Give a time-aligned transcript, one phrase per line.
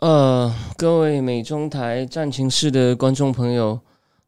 [0.00, 3.78] 呃，各位美中台战情室的观众朋友，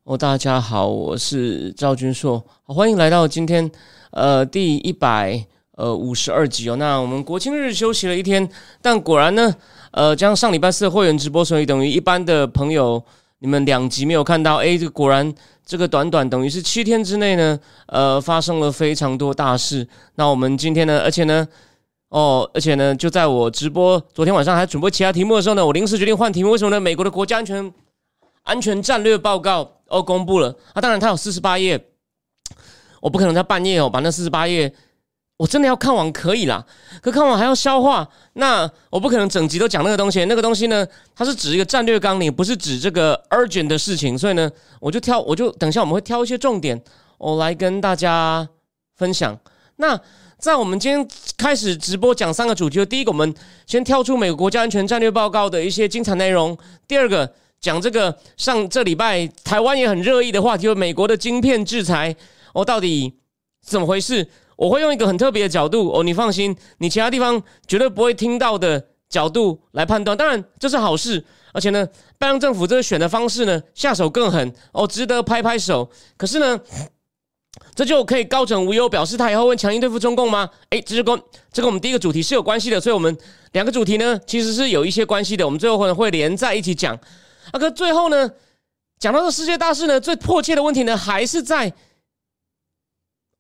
[0.05, 3.71] 哦，大家好，我是赵君硕，欢迎来到今天
[4.11, 5.43] 呃第一百
[5.77, 6.77] 呃五十二集哦。
[6.77, 8.47] 那我们国庆日休息了一天，
[8.83, 9.55] 但果然呢，
[9.93, 13.03] 呃，加上礼拜四的会员直播，所以等于一般的朋友，
[13.39, 15.35] 你们两集没有看到，哎，这果然
[15.65, 19.89] 这个短短等于是七天之内呢，呃，发生了非常多大事。
[20.17, 21.49] 那我们今天呢，而且呢。
[22.13, 26.51] 哦，而且呢，就在我直播昨天晚上还准备其他题目的时候呢，我临时决定换题目。
[26.51, 26.79] 为什么呢？
[26.79, 27.73] 美国的国家安全
[28.43, 31.83] 安全战略报告哦公布了啊，当然它有四十八页，
[33.01, 34.71] 我不可能在半夜哦把那四十八页，
[35.39, 36.63] 我真的要看完可以啦，
[37.01, 40.23] 可看完还要消化，那我不可能整集都讲那个东西。
[40.27, 46.79] 那个东西呢，它是指一个战略纲领，不是指这个 urgent 的事情，所以呢，我就挑，我就等一下我们会挑一些重点，
[47.17, 48.47] 我来跟大家
[48.97, 49.35] 分享。
[49.77, 49.99] 那。
[50.43, 53.33] 在我们今天开始直播讲三个主题，第一个，我们
[53.65, 56.53] 先跳出美国国家安全战略报告的一些精彩内容；
[56.89, 62.17] 第二个，讲这个上这礼拜台湾也很热议的话题，就是美国的晶片制裁
[62.55, 63.21] 哦，到底
[63.65, 64.29] 怎么回事？
[64.57, 70.17] 我会用一个很特别的角度哦，你放心，你其他地方绝对不会听到的角度来判断。
[70.17, 71.87] 当然这是好事，而且呢，
[72.19, 75.89] 拜登政府这个选的方式呢，下手更狠哦，值得拍拍手。
[76.17, 76.61] 可是呢？
[77.75, 80.49] 这就可以高枕无忧，表示他以后会强硬对付中共吗？
[80.71, 81.23] 诶，这就跟
[81.53, 83.17] 这跟我们第一个主题是有关系的，所以我们
[83.53, 85.45] 两个主题呢其实是有一些关系的。
[85.45, 86.95] 我们最后可能会连在一起讲。
[87.51, 88.31] 啊，可最后呢，
[88.99, 91.73] 讲到这世界大事呢，最迫切的问题呢还是在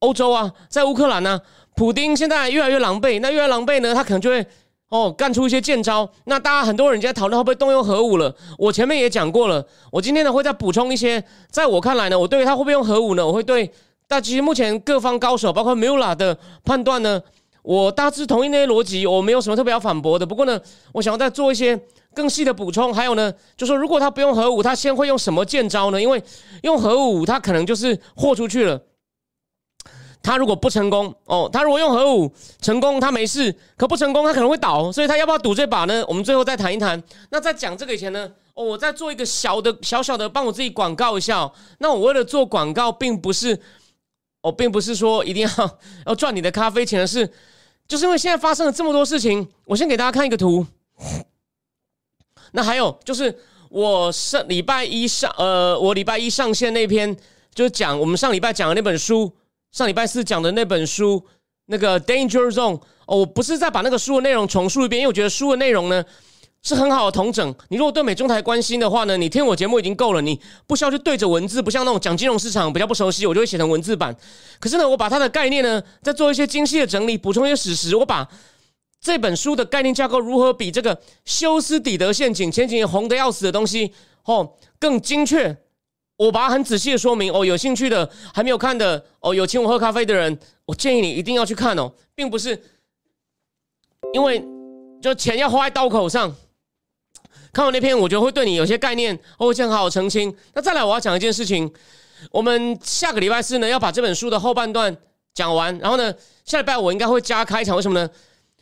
[0.00, 1.40] 欧洲啊，在乌克兰呢。
[1.74, 4.46] 普丁现在越来越狼狈，那越来越狼狈呢，他可能就会
[4.90, 6.06] 哦干出一些剑招。
[6.24, 8.34] 那大家很多人在讨论会不会动用核武了。
[8.58, 11.24] 我前面也讲过了，我今天呢会再补充一些。
[11.50, 13.72] 在我看来呢，我对于他会不会用核武呢，我会对。
[14.12, 16.36] 那其实目前各方高手，包括 Mula 的
[16.66, 17.18] 判断呢，
[17.62, 20.26] 我大致同意那些逻辑，我没有什么特别要反驳的。
[20.26, 20.60] 不过呢，
[20.92, 21.80] 我想要再做一些
[22.14, 22.92] 更细的补充。
[22.92, 25.98] 还有呢，就说如果他不用核武，他先会用什么剑招呢？
[25.98, 26.22] 因为
[26.60, 28.78] 用核武，他可能就是豁出去了。
[30.22, 32.30] 他如果不成功，哦，他如果用核武
[32.60, 34.92] 成功，他没事；可不成功，他可能会倒。
[34.92, 36.04] 所以他要不要赌这把呢？
[36.06, 37.02] 我们最后再谈一谈。
[37.30, 41.50] 那在讲这个以前呢，哦，我再做一个小的小小的，帮我自己广告一下。
[41.78, 43.58] 那我为了做广告，并不是。
[44.42, 47.26] 我并不是说一定要要赚你的咖啡钱的是，
[47.88, 49.48] 就是因为现在发生了这么多事情。
[49.64, 50.66] 我先给大家看一个图。
[52.50, 53.34] 那还有就是
[53.70, 57.16] 我上礼拜一上呃，我礼拜一上线那篇，
[57.54, 59.32] 就是讲我们上礼拜讲的那本书，
[59.70, 61.24] 上礼拜四讲的那本书，
[61.66, 62.80] 那个 Danger Zone。
[63.06, 66.04] 哦，我不是在把那个书的内容重述一遍，因为我觉得书的内容呢。
[66.62, 67.54] 是很好的同整。
[67.68, 74.16] 你如果对美中台关心的话呢，你听我节目已经够了，你不需要去对着文字，不像那种讲金融市场比较不熟悉，我就会写成文字版。
[74.60, 77.96] 可是呢，我把它的概念呢，再做一些精细的整理，补充一些史实。
[77.96, 78.28] 我把
[79.00, 83.92] 这本书的概念架构如何比这个休斯底德陷阱前几年红的要死的东西
[84.24, 85.56] 哦更精确，
[86.16, 87.32] 我把它很仔细的说明。
[87.32, 92.62] 哦，有兴趣的还没有看的哦，有请我喝咖啡的人，我建议你一定要去看哦，并不是
[94.12, 94.44] 因为
[95.02, 96.32] 就钱要花在刀口上。
[97.52, 100.34] 看完那篇，我觉得会对你有些概念，我会先好好澄清。
[100.54, 101.70] 那再来，我要讲一件事情。
[102.30, 104.96] 我们下个礼拜四呢，要把这本书的后半段
[105.34, 105.76] 讲完。
[105.78, 106.14] 然后呢，
[106.46, 107.76] 下礼拜我应该会加开场。
[107.76, 108.08] 为什么呢？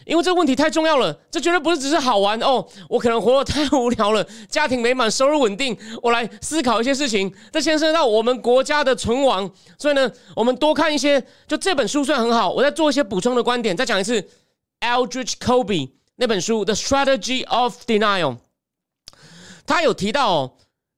[0.06, 1.16] 因为这个问题太重要了。
[1.30, 2.66] 这绝对不是只是好玩哦。
[2.88, 5.76] 我可能活得太无聊了，家庭美满，收入稳定。
[6.02, 9.48] 我来思考一些事情，这牵涉到我们国家的存亡。
[9.78, 11.24] 所以呢，我们多看一些。
[11.46, 13.76] 就这本书虽然很好，我再做一些补充的观点。
[13.76, 14.20] 再讲一次
[14.80, 18.34] ，Aldrich Kobe 那本书《The Strategy of Denial》。
[19.70, 20.52] 他有提到哦，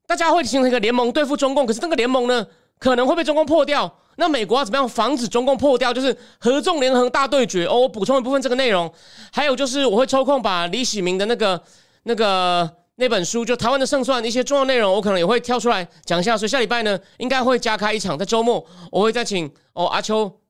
[0.06, 2.46] 大家会形成一个联盟对付中共，可是那个联盟呢，
[2.78, 3.98] 可能会被中共破掉。
[4.16, 5.92] 那美国要怎么样防止中共破掉？
[5.92, 7.80] 就是合纵连横大对决哦。
[7.80, 8.90] 我补充一部分这个内容，
[9.30, 11.62] 还有就是我会抽空把李喜明的那个、
[12.04, 16.36] 那个那本书，就台湾的胜算一些重要内容，我可能也会挑出来讲一下。
[16.36, 20.40] 所以下礼拜呢，应该会加开一场，在周末我会再请哦阿秋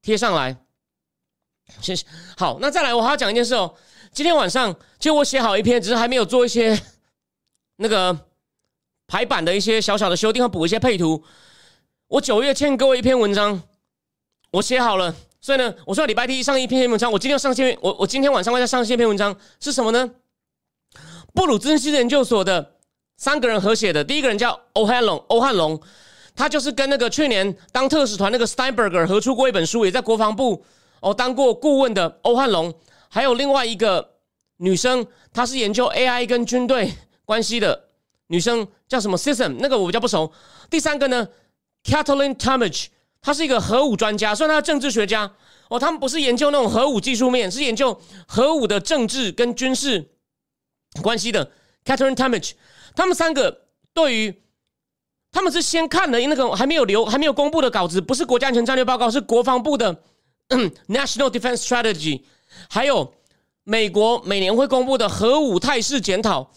[0.00, 0.56] 贴上来。
[1.82, 2.06] 谢谢。
[2.36, 3.74] 好，那再来我还要讲一件事哦。
[4.10, 6.78] 今天晚上其实我写好一篇，只是还没有做一些。
[7.80, 8.16] 那个
[9.06, 11.22] 排版的一些小小的修订和补一些配图，
[12.08, 13.62] 我九月欠各位一篇文章，
[14.50, 20.10] 我写好了，所以呢，我说礼拜一上一篇文章，我今天要上线，我我今天晚上会再上线一篇文章，是什么呢？
[21.32, 22.74] 布鲁兹斯研究所的
[23.16, 25.80] 三个人合写的，第一个人叫欧汉龙，欧汉龙，
[26.34, 30.64] 他就是跟那个去年当特使团那个 Steinberger 合出过一本书，也在国防部
[31.00, 32.74] 哦当过顾问的欧汉龙，
[33.08, 34.16] 还有另外一个
[34.56, 36.92] 女生，她是研究 AI 跟军队
[37.28, 37.78] 关系的
[38.28, 40.32] 女生，叫什么 System，那个我比较不熟。
[40.70, 41.28] 第三个呢
[41.84, 42.86] ，Kathleen Talmadge，
[43.20, 45.30] 她是一个核武专家，算她政治学家
[45.68, 50.08] 哦，他们不是研究那种核武技术面，是研究核武的政治跟军事
[51.02, 51.52] 关系的
[51.84, 52.52] Kathleen Talmadge。
[52.96, 54.42] 他们三个对于，
[55.30, 59.94] 他们是先看了那个还没有留、还没有公布的稿子，不是国家安全战略报告，是国防部的
[60.88, 62.22] National Defense Strategy，
[62.70, 63.12] 还有
[63.64, 66.50] 美国每年会公布的核武态势检讨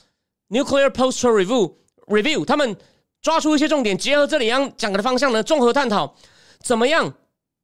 [0.52, 1.74] Nuclear Posture Review
[2.06, 2.78] Review，他们
[3.22, 6.16] 抓出一些重点，结合这里样讲的方向呢，综合探讨
[6.62, 7.12] 怎么样，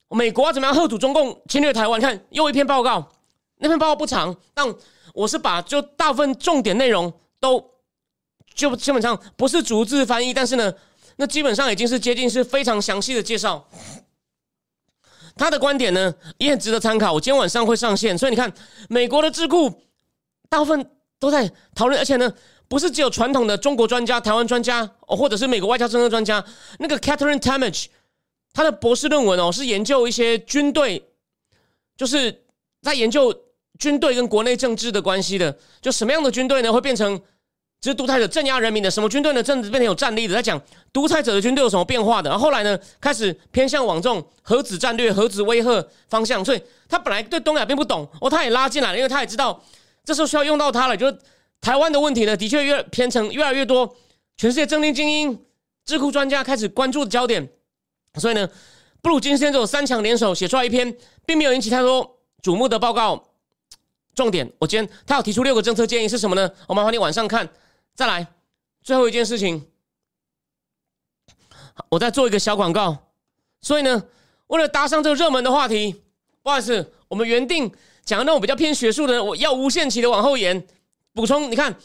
[0.09, 2.01] 美国怎么样贺阻中共侵略台湾？
[2.01, 3.07] 看又一篇报告，
[3.57, 4.73] 那篇报告不长，但
[5.13, 7.63] 我是把就大部分重点内容都。
[8.55, 10.73] 就基本上不是逐字翻译，但是呢，
[11.17, 13.63] 那基本上已经是接近是非常详细的介绍。
[15.35, 17.13] 他的观点呢也很值得参考。
[17.13, 18.51] 我今天晚上会上线，所以你看，
[18.89, 19.83] 美国的智库
[20.49, 22.33] 大部分都在讨论，而且呢，
[22.67, 26.43] 不是只有传统的中国专家、台湾专家哦，或者是美国外交政策专家。
[26.79, 27.85] 那个 Catherine Tamage，
[28.53, 31.03] 他的博士论文哦，是研究一些军队，
[31.95, 32.43] 就是
[32.81, 33.33] 在研究
[33.79, 35.57] 军队跟国内政治的关系的。
[35.81, 37.19] 就什么样的军队呢，会变成？
[37.79, 39.43] 只是独裁者镇压人民的什么军队呢？
[39.43, 40.59] 政治变成有战力的，在讲
[40.91, 42.27] 独裁者的军队有什么变化的。
[42.27, 46.43] 然后后来呢，开始偏向往这种核子战略、核子威吓方向。
[46.43, 49.63] 所以他本来对东亚并不懂，哦，他也拉进来了，因为他也知道
[50.03, 50.97] 这时候需要用到他了。
[50.97, 51.15] 就
[51.61, 53.95] 台湾的问题呢，的确越偏成越来越多，
[54.37, 55.45] 全世界政经精英、
[55.85, 57.49] 智库专家开始关注的焦点。
[58.15, 58.49] 所以呢，
[59.01, 63.23] 布鲁金先生三强联手写出来一篇，并没有引起太多瞩目的报告。
[64.15, 66.49] 重点，我今天他要提出六个政策建议是什么呢？
[66.67, 67.47] 我麻烦你晚上看。
[67.93, 68.25] 再来，
[68.81, 69.67] 最后一件事情，
[71.89, 72.97] 我再做一个小广告。
[73.61, 74.03] 所以呢，
[74.47, 76.01] 为了搭上这个热门的话题，
[76.41, 77.71] 不好意思，我们原定
[78.05, 80.65] 讲的那种比较偏学术的，我要无限期的往后延。
[81.17, 81.75] 补充，你看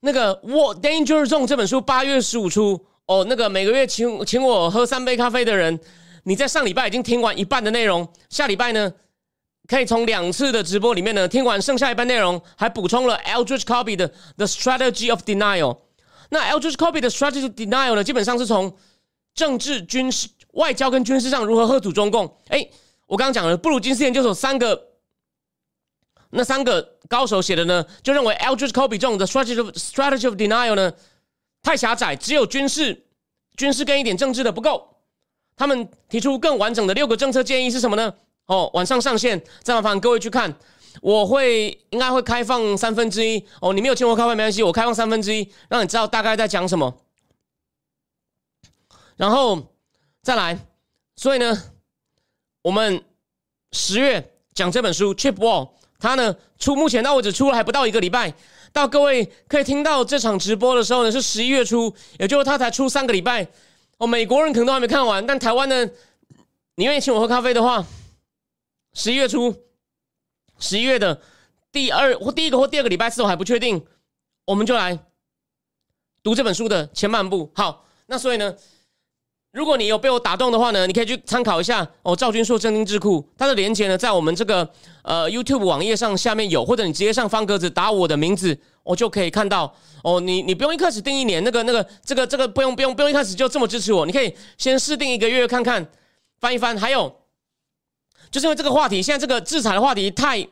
[0.00, 5.78] 那个《What Danger Zone》这本书八月十五出哦，那个每个月请请我喝三杯咖啡的人，
[6.24, 8.92] 你在上礼拜已经听完一半的内容，下礼拜呢？
[9.68, 15.78] 可以从两次的直播里面呢听完剩下一半内容，还补充了 Eldridge Copy 的 The Strategy of Denial。
[16.30, 18.76] 那 Eldridge Copy 的 Strategy of Denial 呢，基本上是从
[19.34, 22.36] 政治、军事、外交跟军事上如何喝阻中共。
[22.48, 22.68] 哎，
[23.06, 24.80] 我刚刚讲了布鲁金斯研究所三个，
[26.36, 30.92] 那三个高手写的呢，就认为 Eldridge Copy 这种的 Strategy of Strategy of Denial 呢
[31.62, 33.06] 太狭窄，只有军事、
[33.56, 34.96] 军事跟一点政治的不够。
[35.56, 38.14] 他们提出更完整的六个政策建议是什么呢？
[38.46, 40.54] 哦，晚上上线，再麻烦各位去看。
[41.02, 46.94] 我会应该会开放三分之一哦，你没有请我开会没关系，我开放三分之一，让你知道大概在讲什么。
[49.16, 49.74] 然后
[50.22, 50.58] 再来，
[51.16, 51.62] 所以呢，
[52.62, 53.02] 我们
[53.72, 55.66] 十月讲这本书《Chip Wall》，
[55.98, 58.34] 他呢出目前到为止出了还不到一个礼拜，
[58.72, 63.46] 到各位可以听到这场直播的时候呢是十一月初，也就是他才出三个礼拜。
[63.98, 65.88] 哦，美国人可能都还没看完，但台湾呢，
[66.74, 67.86] 你愿意请我喝咖啡的话。
[68.92, 69.54] 十一月初，
[70.58, 71.20] 十一月的
[71.70, 73.86] 第二或第一个或第二个礼拜四，我还不确定，
[74.46, 74.98] 我们就来
[76.22, 77.52] 读这本书的前半部。
[77.54, 78.54] 好，那所以呢，
[79.56, 82.14] 如果你有被我打动的话呢，你可以去参考一下哦。
[82.14, 84.68] 赵军硕正经智库，它的连接呢，在我们这个
[85.02, 90.20] 呃 YouTube 网页上下面有，或者你直接上方格子打我的名字，我就可以看到哦。
[90.20, 95.86] 你你不用一开始定一年，那个那个这个这个不用不用不用一开始就这么支持我，你可以先试定一个月看看，
[96.38, 97.10] 翻一翻，还有。
[98.30, 100.46] 就是因为这个话题，现在这个制裁的话题太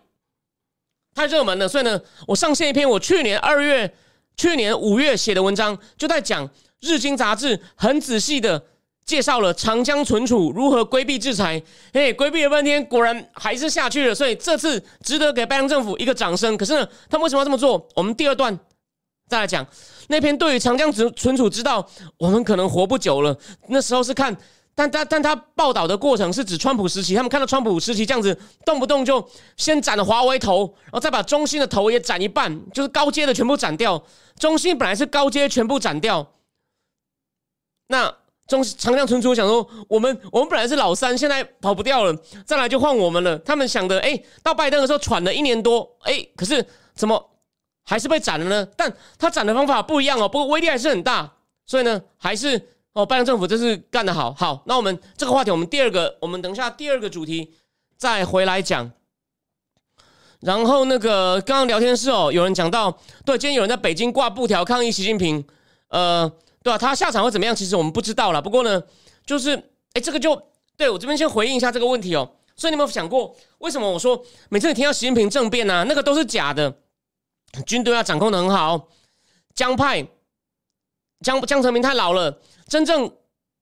[1.15, 3.93] 太热门了，所以呢，我上线一篇我去年二月、
[4.35, 6.49] 去年五月写的文章，就在讲
[6.81, 8.65] 《日经》杂志很仔细的
[9.05, 11.63] 介绍了长江存储如何规避制裁。
[11.93, 14.15] 嘿，规避了半天，果然还是下去了。
[14.15, 16.57] 所以这次值得给拜登政府一个掌声。
[16.57, 17.89] 可是呢，他们为什么要这么做？
[17.95, 18.59] 我们第二段
[19.29, 19.67] 再来讲
[20.09, 21.87] 那篇对于长江存存储，知道
[22.19, 23.39] 我们可能活不久了。
[23.69, 24.37] 那时候是看。
[24.77, 29.25] 但他但他报道的过程是指川普时期，他们看到川普时期这样子，动不动就
[29.57, 34.03] 先斩了华为头，然后再把中兴的头也斩一半，就是高阶的全部斩掉。
[34.37, 36.27] 中兴本来是高阶，全部斩掉。
[37.87, 38.13] 那
[38.47, 43.39] 中长江存储想说，我们我们本来是老三，现在跑不掉了，再来就换我们了。
[43.39, 47.31] 他们想的，哎，到拜登的时候喘了一年多，哎，可是怎么
[47.85, 48.69] 还是被斩了呢？
[48.77, 51.33] 但他斩的方法不一样哦，不过威力还是很大，
[51.67, 52.71] 所以呢，还是。
[52.95, 57.53] 哦，拜登政府真是干得好，好，那我们这个话题，我们第二个，我们等一下第二个主题
[57.97, 58.89] 再回来讲。
[60.39, 65.45] 然后那个刚刚聊天室哦，有人讲到，对，今天有人在北京挂布条抗议习近平，
[65.89, 66.31] 呃，
[66.65, 66.79] 对吧？
[66.79, 67.55] 他下场会怎么样？
[67.55, 68.41] 其实我们不知道了。
[68.41, 68.83] 不过呢，
[69.27, 69.55] 就是
[69.93, 70.35] 哎，这个就
[70.79, 72.29] 对我这边先回应一下这个问题哦。
[72.57, 76.75] 所以你有没有想过，为什么我说每次你听到习近平政变啊，那个都是假的？
[77.67, 78.89] 军队要掌控的很好，
[79.55, 80.09] 江派
[81.21, 83.13] 江江泽民太老了，真正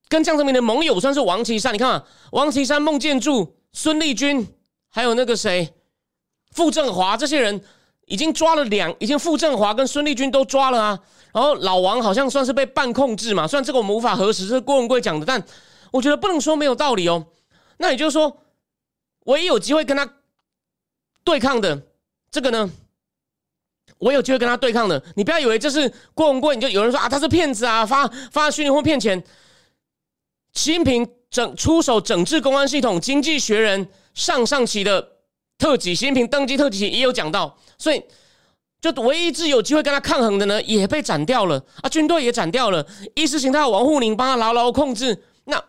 [0.07, 1.73] 跟江泽民的盟友算是王岐山。
[1.73, 4.47] 你看啊，王岐山、孟建柱、孙立军，
[4.89, 5.73] 还有那个谁，
[6.51, 7.61] 傅政华这些人
[8.05, 10.99] 已经抓了两，已经傅政华跟孙立军都抓了啊。
[11.33, 15.43] 然后老王好像算是被半控制嘛，虽然这个我们无法核实，这是郭文贵讲的，但
[15.91, 17.25] 我觉得不能说没有道理哦。
[17.77, 18.37] 那也就是说。
[19.27, 20.15] 唯一有机会跟他
[21.23, 21.81] 对抗的
[22.29, 22.69] 这个呢，
[23.99, 25.01] 我有机会跟他对抗的。
[25.15, 29.23] 你不要以为这是郭文贵，你就有人说啊他是骗子啊，发发虚拟货骗钱。
[30.51, 35.07] 习近平整出手整治公安系统，《经济学人》上上期的
[35.57, 38.03] 特辑，习近平登基特辑也有讲到，所以
[38.91, 42.85] 就唯一一只有机会跟他抗衡的呢，也被斩掉了啊，军队也斩掉了，
[43.15, 45.63] 意识形态王沪宁帮他牢牢控制，那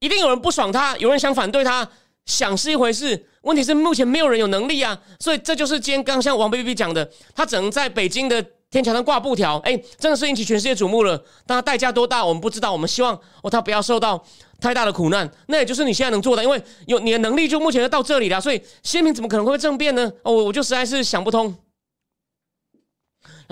[0.00, 1.88] 一定有人不爽他，有人想反对他。
[2.24, 11.20] 想是一回事，问题是目前没有人有能力啊，所以这就是今天刚像王 bb 讲的，他只能在北京的天桥上挂布条，哎，真的是引起全世界瞩目了。
[11.44, 12.70] 但他代价多大，我们不知道。
[12.70, 14.24] 我们希望哦，他不要受到
[14.60, 15.28] 太大的苦难。
[15.48, 18.40] 那也就是你现在能做的，因为有你的能力就目前就到这里了。
[18.40, 20.08] 所以习近平怎么可能会政变呢？
[20.22, 21.52] 哦，我就实在是想不通。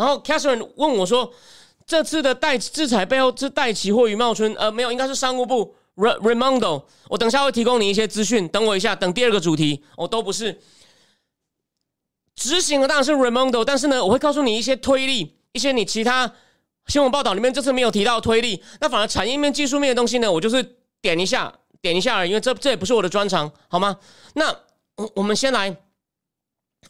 [0.01, 1.31] 然后 Catherine 问我说，
[1.87, 4.55] 这次的代制裁背后是代期或余茂春？
[4.55, 5.75] 呃，没有，应该是商务部。
[5.97, 8.49] Raimondo，我等下会提供你一些资讯。
[8.49, 10.59] 等我一下，等第二个主题，我都不是
[12.35, 13.63] 执行的，当然是 Ramondo。
[13.63, 16.33] 但是呢，我会告诉你一些推力，一些你其他
[16.87, 18.63] 新闻报道里面这次没有提到的推力。
[18.81, 20.63] 那反而产业面、技术面的东西呢，我就是
[21.03, 21.53] 点一下，
[21.83, 23.99] 点一下而已，因为这这也不是我的专长，好吗？
[24.33, 24.51] 那
[24.97, 25.77] 我我们先来，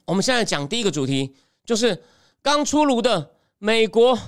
[0.04, 2.00] 我们现在讲第一个主题，就是
[2.42, 4.18] 刚出炉的美国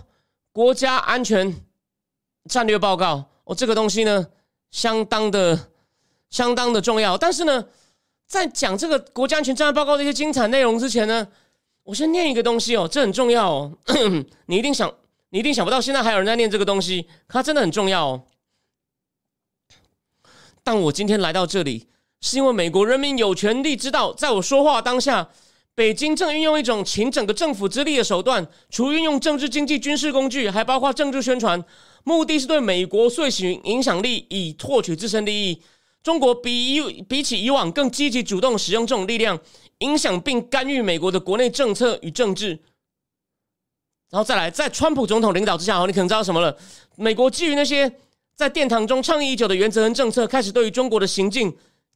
[0.52, 1.64] 国家安全
[2.48, 3.24] 战略报告。
[3.44, 4.26] 哦，这个东西呢？
[4.70, 5.68] 相当的、
[6.30, 7.62] 相当的重要，但是呢，
[8.26, 11.28] 在讲这个国家安全战略报告的一些精彩内容之前呢，
[11.82, 13.72] 我先念一个东西哦，这很重要哦。
[14.46, 14.90] 你一定想，
[15.28, 18.22] 你一定想不到，现在还有人在念这个东西，它真的很重要哦。
[20.62, 21.88] 但我今天来到这里，
[22.22, 25.28] 是因为美国人民有权利知道，在我说话当下，
[25.74, 31.62] 北京正运用一种请整个政府之力的手段，除运用政治、经济、军事工具，还包括政治宣传。
[32.04, 35.62] 目的是对美国遂行影响力，以获取自身利益。
[36.02, 39.38] 中国比以比起以往更积极主动使用这种力量，
[39.78, 42.58] 影响并干预美国的国内政策与政治。
[44.10, 46.54] 然后再来，在川普总统领导之下，哦，你可能知道什么了？
[46.96, 47.90] 美国基于那些
[48.34, 51.50] 在殿堂中倡议已久的原则和政策，开始对于中国的行径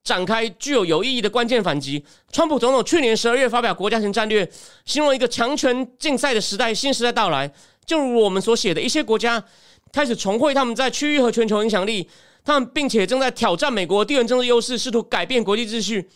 [0.07, 2.03] 展开具有有意义的关键反击。
[2.33, 4.49] 川普总统去年十二月发表国家型战略，
[4.85, 7.53] 形容一个强权竞赛的时代新时代到来。
[7.85, 9.45] 就如我们所写的一些国家。
[9.93, 12.07] 开始重绘他们在区域和全球影响力，
[12.45, 16.11] 他们并且正在挑战美国地缘政治优势，试图改变国际秩序，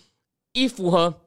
[0.53, 1.23] 以符合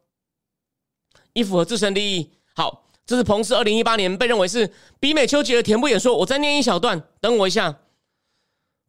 [1.31, 2.29] 以符合自身利益。
[2.53, 6.15] 好，这是彭斯二零一八年被认为是比美丘吉的甜不演说。
[6.17, 7.75] 我再念一小段，等我一下。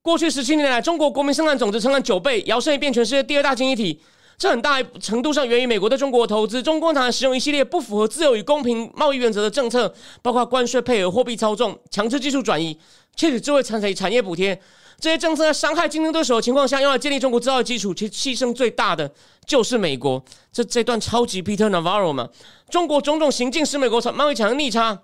[0.04, 3.98] 过去十七年来，中国国民生产总值成长九倍，摇身一变全世界第二大经济体。
[4.36, 6.62] 这很大程度上源于美国对中国的投资。
[6.62, 12.78] 中共党使用一系列不符合自由与公平贸易原则的政策，包括关税配额、货币操纵、强制技术转移、
[13.16, 14.60] 窃取智慧产产业补贴。
[15.00, 19.10] 这些政策在伤害竞争对手的情况下，用来建立中国制造的基础，其牺牲最大的
[19.46, 20.22] 就是美国。
[20.52, 22.28] 这这段超级 Peter Navarro 嘛，
[22.68, 25.00] 中国种种行径使美国贸易产生逆差，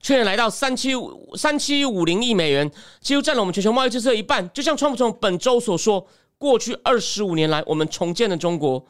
[0.00, 4.50] 去年来到三七五三七五零亿美元，几乎占了我们全球贸易支出的一半。
[4.52, 6.06] 就像川普总本周所说。
[6.40, 8.82] 过去二十五年来，我们重建了中国。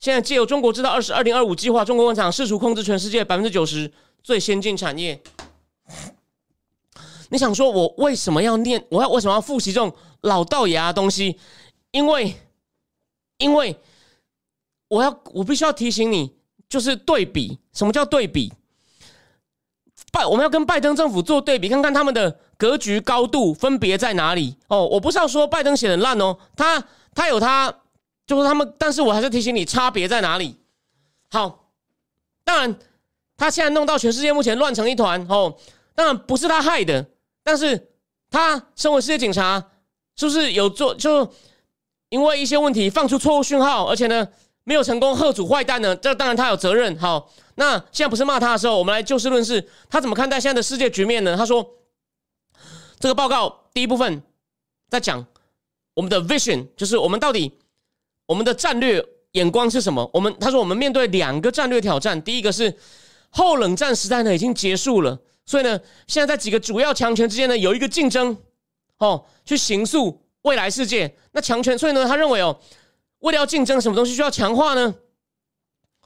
[0.00, 3.88] 现在借由中国制造二十二零二五计划，中国工厂试图控制全世界百分之九十
[4.24, 5.22] 最先进产业。
[7.28, 8.84] 你想说，我为什么要念？
[8.88, 11.38] 我要为什么要复习这种老道牙的东西？
[11.92, 12.34] 因为，
[13.38, 13.76] 因为
[14.88, 16.32] 我要，我必须要提醒你，
[16.68, 17.56] 就是对比。
[17.72, 18.52] 什么叫对比？
[20.16, 24.56] 拜，我们要跟拜登政府做对比，看看他们的格局高度分别在哪里。
[24.68, 26.82] 哦，我不是要说拜登写的烂哦，他。
[27.18, 27.74] 他有他，
[28.26, 30.54] 就是他们，但是我还是提醒你，差别在哪里？
[31.30, 31.70] 好，
[32.44, 32.78] 当然，
[33.38, 35.56] 他现在弄到全世界目前乱成一团哦，
[35.94, 37.06] 当然不是他害的，
[37.42, 37.88] 但是
[38.30, 39.70] 他身为世界警察，
[40.14, 40.94] 是不是有做？
[40.94, 41.26] 就
[42.10, 44.28] 因为一些问题放出错误讯号，而且呢，
[44.66, 45.94] 没有成功吓阻坏蛋呢？
[45.94, 46.98] 这当然他有责任。
[46.98, 51.36] 好，那现在不是骂他的时候，我们来就事论事，他怎么看待现在的世界局面呢？
[51.36, 51.64] 他说，
[52.98, 54.20] 这个报告第一部分
[54.90, 55.24] 在讲。
[55.94, 57.50] 我们的 vision 就是我们到底
[58.26, 60.10] 我们的战略眼光是什么？
[60.12, 62.76] 我们他说我们面对两个战略挑战，第一个是
[63.30, 68.36] 后冷战时代呢已经结束了，所以呢现在在几个主要强权之间呢有一个竞争，
[68.98, 71.10] 哦，去形塑未来世界。
[71.32, 72.54] 那强权，所以呢他认为哦，
[73.20, 74.94] 为了要竞争，什么东西需要强化呢？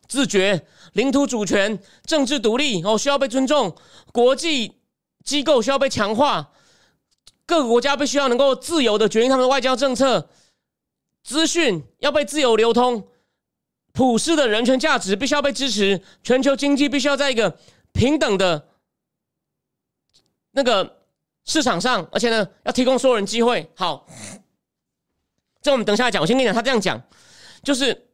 [0.09, 3.71] 自觉、领土主权、政治独立哦，需要被尊重；
[4.13, 4.81] 国际
[5.25, 6.53] 机构需要被强化；
[7.47, 10.27] 各个国家必须要能够自由的决定他们的外交政策；
[11.23, 13.03] 资讯要被自由流通；
[13.93, 17.57] 普世的人权价值必须要被支持；全球经济必须要在一个
[17.93, 18.69] 平等的
[20.51, 21.05] 那个
[21.45, 23.71] 市场上，而且呢，要提供所有人机会。
[23.77, 24.09] 好，
[25.63, 26.21] 这我们等下来讲。
[26.21, 27.03] 我先跟你讲，他这样讲，
[27.63, 28.07] 就是。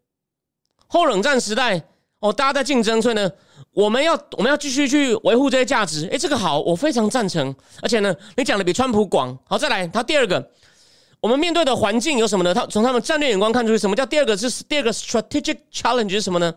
[0.88, 1.82] 后冷战时代，
[2.20, 3.28] 哦，大家在竞争，所以呢，
[3.72, 6.06] 我们要我们要继续去维护这些价值。
[6.12, 7.52] 诶，这个好，我非常赞成。
[7.82, 9.36] 而且呢，你讲的比川普广。
[9.46, 10.52] 好，再来，他第二个，
[11.20, 12.54] 我们面对的环境有什么呢？
[12.54, 16.54] 他从他们战略眼光看出去，什么叫第二个是第二个 strategic challenge 是什么呢？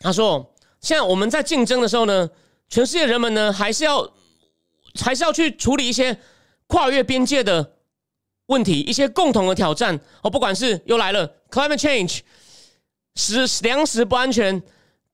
[0.00, 2.28] 他说，现在我们在竞争的时候呢，
[2.68, 4.12] 全世界人们呢，还是要
[5.00, 6.18] 还是要去处理一些
[6.66, 7.76] 跨越边界的
[8.50, 9.98] 问题，一些共同的挑战。
[10.22, 12.20] 哦，不管是又来了 climate change。
[13.14, 14.60] 食粮食不安全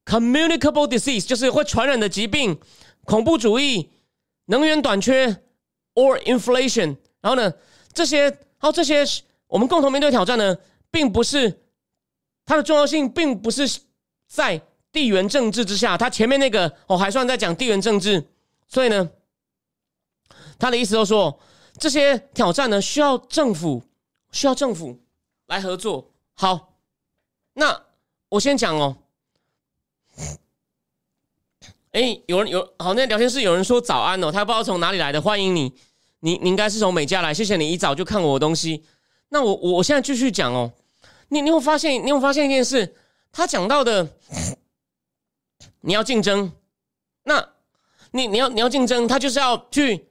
[0.04, 2.58] ，communicable disease 就是会传染的疾病，
[3.04, 3.90] 恐怖主义，
[4.46, 5.42] 能源短缺
[5.94, 6.96] ，or inflation。
[7.20, 7.52] 然后呢，
[7.92, 9.04] 这些，然后这些，
[9.48, 10.56] 我们共同面对挑战呢，
[10.90, 11.62] 并不是
[12.44, 13.80] 它的重要性，并不是
[14.28, 14.60] 在
[14.92, 15.96] 地缘政治之下。
[15.98, 18.22] 它前面那个哦，还算在讲地缘政治，
[18.68, 19.10] 所以呢，
[20.58, 21.40] 他的意思就是说，
[21.78, 23.82] 这些挑战呢，需要政府，
[24.32, 24.98] 需要政府
[25.46, 26.10] 来合作。
[26.34, 26.74] 好，
[27.54, 27.82] 那。
[28.28, 28.96] 我先讲哦，
[31.92, 35.72] 哎，有人有好，那聊天室有人说早安哦，他不知道从哪里来的，欢迎你，
[36.18, 38.84] 你你应该是从美加来，谢谢你一早就看我的东西。
[39.28, 40.72] 那我我我现在继续讲哦，
[41.28, 42.96] 你你会发现，你会发现一件事，
[43.30, 44.08] 他讲到的，
[45.82, 46.50] 你要竞争，
[47.22, 47.50] 那
[48.10, 50.08] 你你要你要竞争，他就是要去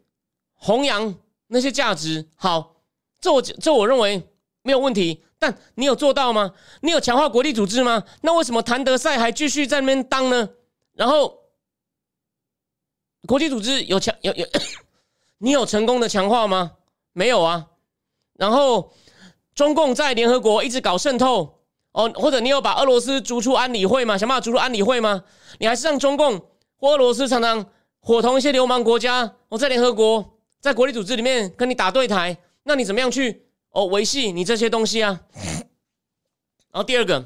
[0.54, 1.14] 弘扬
[1.56, 2.28] 那些价值。
[2.36, 2.76] 好，
[3.20, 4.30] 这我这我认为
[4.62, 5.24] 没有问题。
[5.38, 6.54] 但你有做到吗？
[6.82, 8.04] 你有强化国际组织吗？
[8.22, 10.50] 那为什么谭德赛还继续在那边当呢？
[10.94, 11.40] 然后
[13.28, 14.46] 国际组织有强有有，
[15.40, 16.74] 你有成功的强化吗？
[17.12, 17.68] 没有啊。
[18.36, 18.94] 然后
[19.54, 21.60] 中共在联合国一直搞渗透
[21.92, 24.18] 哦，或者你有把俄罗斯逐出安理会吗？
[24.18, 25.24] 想办法逐出安理会吗？
[25.60, 26.40] 你还是让中共
[26.78, 27.66] 或俄罗斯常常
[28.00, 30.35] 伙同一些流氓国家哦，在联合国
[30.66, 32.36] 在国际组织里面跟你打对台？
[32.64, 33.44] 那你怎么样去？
[33.70, 35.22] 哦，维系你这些东西啊。
[36.74, 37.24] 然后第二个，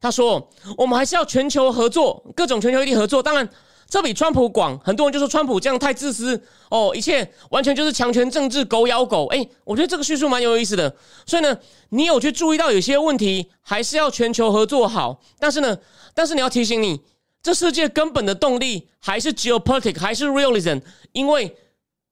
[0.00, 0.48] 他说
[0.78, 3.22] 我们还是要全球合作，各种全球一体合作。
[3.22, 3.46] 当然，
[3.86, 4.78] 这比川普广。
[4.78, 9.26] 很多人就说川普这样太自私哦，一切完全就是强权政治，狗咬狗。
[9.26, 10.96] 哎，我觉得这个叙述蛮有意思的。
[11.26, 11.54] 所以呢，
[11.90, 15.20] 你有去注意到有些问题，还是要全球合作好。
[15.38, 15.76] 但是呢，
[16.14, 17.02] 但是你要提醒你，
[17.42, 20.80] 这世界根本的动力还是 geopolitics，还是 realism，
[21.12, 21.54] 因为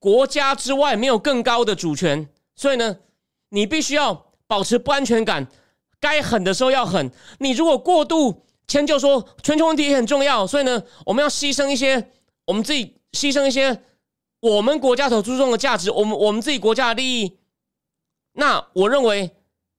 [0.03, 2.29] 国家之外没有更高的主权。
[2.57, 2.99] 所以呢。
[3.55, 5.47] 你必须要保持不安全感，
[6.01, 7.13] 该狠的时候要狠。
[7.39, 12.13] 你如果过度迁就，说全球问题也很重要，所以呢，我们要牺牲一些
[12.47, 13.83] 我们自己，牺牲一些
[14.41, 17.37] 我们国家所注重的价值，我们我们自己国家的利益。
[18.33, 19.31] 那我认为，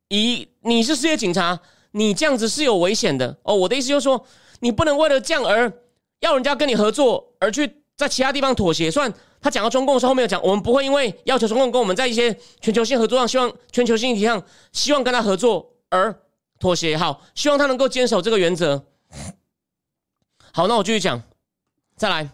[0.10, 1.60] 以你是世界警察，
[1.94, 3.56] 你这样子是有危险的哦。
[3.56, 4.24] 我的意思就是说，
[4.60, 5.74] 你不能为了这样而
[6.20, 8.92] 要人家跟你合作，而去在其他地方妥协。
[8.92, 9.12] 算。
[9.44, 16.18] 他讲到中共的时候，后面有讲，我们不会因为要求中共跟我们在一些全球性合作上，希望全球性议题上，希望跟他合作而
[16.60, 16.98] 妥协。
[16.98, 18.86] 好，希望他能够坚守这个原则。
[20.54, 21.22] 好，那我继续讲，
[21.98, 22.30] 再来。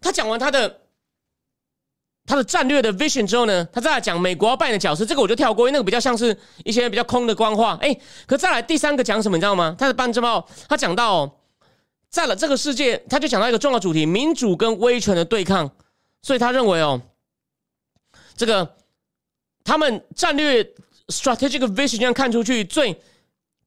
[0.00, 0.80] 他讲完他的
[2.26, 5.04] 他的战略的 vision 之后呢，他再来讲美国要扮演的角色。
[5.04, 7.78] 这个我就跳过，因为那个比较像是一些比较空的官话。
[7.80, 7.96] 哎，
[8.26, 9.76] 可再来第三个讲什么，你知道吗？
[9.78, 11.38] 他的半之报，他讲到。
[12.12, 15.68] 在了这个世界，他就讲到一个重要主题：民主跟威权的对抗。
[16.20, 17.00] 所以他认为哦，
[18.36, 18.76] 这个
[19.64, 20.62] 他们战略
[21.08, 23.00] strategic vision 这样看出去最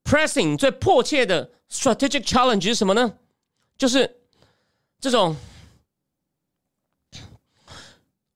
[0.04, 3.14] pressing、最迫切的 strategic challenge 是什么呢？
[3.76, 4.16] 就是
[5.00, 5.36] 这种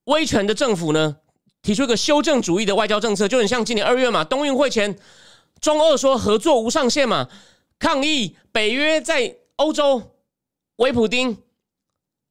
[0.03, 1.15] 威权的政府呢，
[1.61, 4.99] 提出一个修正主义的外交政策，就很像今年二月嘛，冬运会前，
[5.61, 7.29] 中俄说合作无上限嘛，
[7.79, 9.37] 抗议北约在。
[9.61, 10.01] 欧洲，
[10.77, 11.37] 维普丁，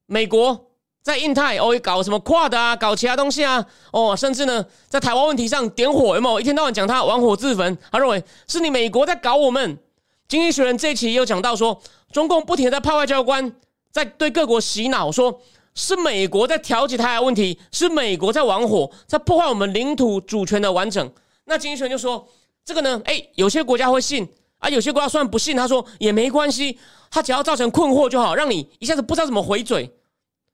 [0.07, 7.79] 美国在印太哦搞什么跨的啊，搞其他东西啊，哦，甚至呢在台湾问题上点火，有没有一天到晚讲他玩火自焚？
[7.93, 9.79] 他认为是你美国在搞我们。
[10.27, 11.81] 经济学人这一期也有讲到说，
[12.12, 13.53] 中共不停的在派外交官，
[13.93, 15.40] 在对各国洗脑，说
[15.75, 21.12] 是美国在挑起台湾问题，是美国在玩火，在破坏我们领土主权的完整。
[21.45, 22.29] 那经济学人就说，
[22.64, 24.29] 这个呢，哎，有些国家会信
[24.61, 26.79] 啊，有些国家虽然不信，他说也没关系，
[27.11, 29.92] 他只要造成困惑就好，让你一下子不知道怎么回嘴，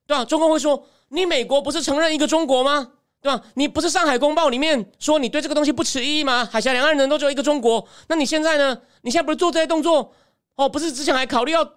[0.07, 0.25] 对吧？
[0.25, 2.93] 中共会说，你美国不是承认一个中国吗？
[3.21, 3.43] 对吧？
[3.55, 6.49] 你不是上海公报里面说你对这个东西不持异议吗？
[6.51, 8.81] 海峡两岸人都只有一个中国，那你现在呢？
[9.03, 10.13] 你现在不是做这些动作？
[10.55, 11.69] 哦，不是之前还考虑要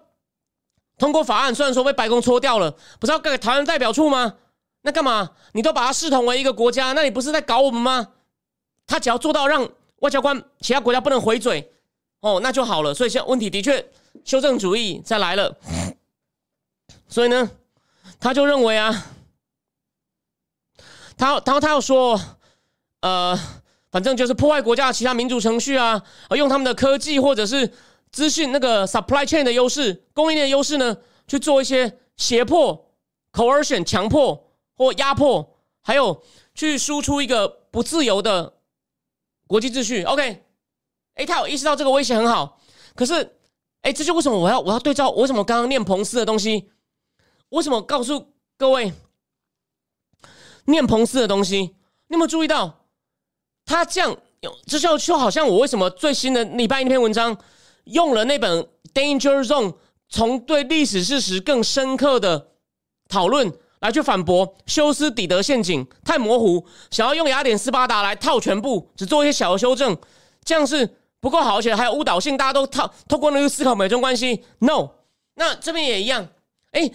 [0.98, 4.34] 通过法案，虽然说被白宫搓掉了，不是要给台湾代表处吗？
[4.82, 5.30] 那干嘛？
[5.52, 8.08] 你都把它视同为一个国家，那你不是在搞我们吗？
[8.86, 9.68] 他只要做到让
[10.00, 11.72] 外交官其他国家不能回嘴，
[12.20, 12.94] 哦，那就好了。
[12.94, 13.84] 所以现在问题的确
[14.24, 15.56] 修正主义再来了。
[17.08, 17.50] 所以呢，
[18.18, 19.06] 他就认为啊，
[21.16, 22.20] 他他他要说，
[23.00, 23.38] 呃，
[23.90, 26.02] 反正就是破坏国家的其他民主程序啊，
[26.36, 27.72] 用他们的科技或者是
[28.10, 32.92] 资讯那个 supply chain 的优势、供应链优势呢，去做一些胁迫、
[33.32, 34.46] coercion 强迫。
[34.80, 36.22] 或压迫，还有
[36.54, 38.54] 去输出一个不自由的
[39.46, 40.02] 国际秩序。
[40.04, 40.42] OK，
[41.14, 42.60] 哎，他有意识到这个威胁很好，
[42.94, 43.36] 可是，
[43.82, 45.10] 哎，这就为什么我要我要对照？
[45.10, 46.70] 为什么刚刚念彭斯的东西？
[47.50, 48.92] 为什么告诉各位
[50.66, 51.58] 念彭斯的东西？
[52.08, 52.86] 你有没有注意到
[53.64, 54.16] 他这样？
[54.66, 57.36] 这就就好像我为什么最新的礼拜一篇文章
[57.84, 58.62] 用了那本
[58.94, 59.72] 《Danger Zone》，
[60.08, 62.52] 从对历史事实更深刻的
[63.08, 63.52] 讨论。
[63.80, 69.96] 来去反驳休斯底德陷阱太模糊，想要用雅典斯巴达来套全部，只做一些小的修正，
[70.44, 72.36] 这样是不够好，而且还有误导性。
[72.36, 74.88] 大家都套透过那个思考美中关系，no。
[75.34, 76.26] 那这边也一样，
[76.72, 76.90] 哎，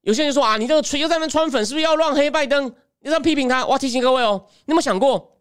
[0.00, 2.66] 有些人说啊，你这个吹又在那穿粉，是不是要乱黑拜登？
[3.00, 5.36] 你这样批评他，我要提醒各位哦，你有没有想过，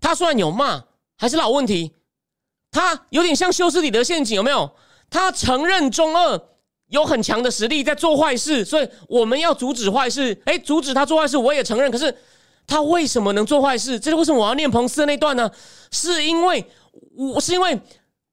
[0.00, 0.84] 他虽然有骂，
[1.16, 1.92] 还是老问题，
[2.70, 4.70] 他有点像休斯底德陷阱，有没有？
[5.10, 6.40] 他承认中二。
[6.90, 10.36] 有很强的实力在做坏事，所以我们要阻止坏事。
[10.44, 11.88] 哎，阻止他做坏事，我也承认。
[11.88, 12.12] 可是
[12.70, 13.98] 他为什么能做坏事？
[13.98, 15.50] 这是为什么我要念彭斯的那段呢？
[15.90, 16.64] 是因为
[17.16, 17.78] 我是因为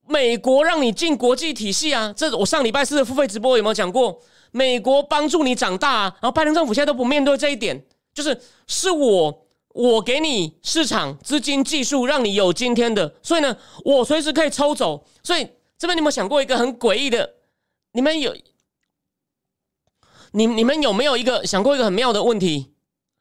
[0.06, 2.14] 美国让你进国际体系啊。
[2.16, 4.22] 这我上礼拜四的付费直播有没有讲过？
[4.52, 13.12] 美国帮助你长大，啊，然后拜登政府现在都不面对这一点，就是是我我给你市场资金技术，让你有今天的。
[13.22, 15.04] 所以呢，我随时可以抽走。
[15.22, 15.46] 所以
[15.76, 17.34] 这边你有没有想过一个很诡异的？
[17.92, 18.34] 你们有？
[20.30, 22.72] 你你们有没有一个想过一个很妙的问题？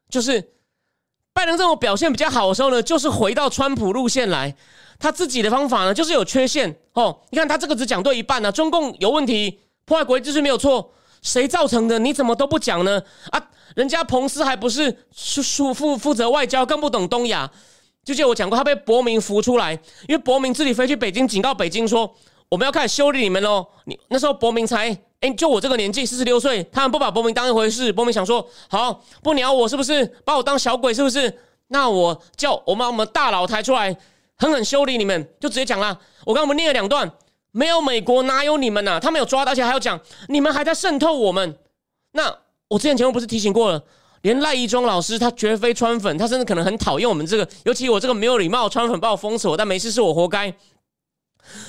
[0.10, 0.53] 就是
[1.38, 4.56] 拜登政府表现比较好的时候呢，就是回到川普路线来。
[4.97, 7.15] 他自己的方法呢，就是有缺陷哦。
[7.30, 10.89] 你看他这个只讲对一半呢，中共有问题，破坏国际秩序没有错，
[11.21, 12.00] 谁造成的？
[12.00, 13.00] 你怎么都不讲呢？
[13.30, 13.39] 啊，
[13.76, 17.47] 人家彭斯还不是 负负负责外交，更不懂东亚。
[18.04, 19.73] 就记得我讲过，他被伯明扶出来，
[20.08, 22.12] 因为伯明自己飞去北京警告北京说，
[22.50, 23.63] 我们要开始修理你们喽。
[23.86, 24.97] 你那时候伯明才。
[25.21, 27.91] 哎，就我这个年纪，四十六岁，他们不把伯明当一回事。
[27.91, 30.06] 伯明想说，好不鸟我是不是？
[30.23, 31.39] 把我当小鬼是不是？
[31.69, 33.97] 那我叫我们我们大佬抬出来，
[34.36, 35.99] 狠狠修理你们，就直接讲了。
[36.23, 37.12] 我刚我们念了两段，
[37.51, 38.99] 没有美国哪有你们呐？
[38.99, 39.99] 他们有抓，而且还要讲
[40.30, 41.58] 你们还在渗透我们。
[42.12, 43.84] 那我之前节目不是提醒过了，
[44.21, 50.53] 连赖一中老师他绝非川粉，他甚至可能很讨厌我们这个，尤其我这个没有礼貌川粉把我封锁，但没事是我活该。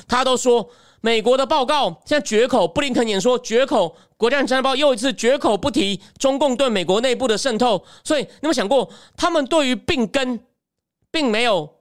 [0.06, 0.68] 他都说。
[1.00, 7.84] 美国的报告现在绝口，布林肯演说绝口，国家战报又一次绝口不提中共对美国内部的渗透。
[8.02, 10.40] 所以，你有想过，他们对于病根
[11.12, 11.76] 并没有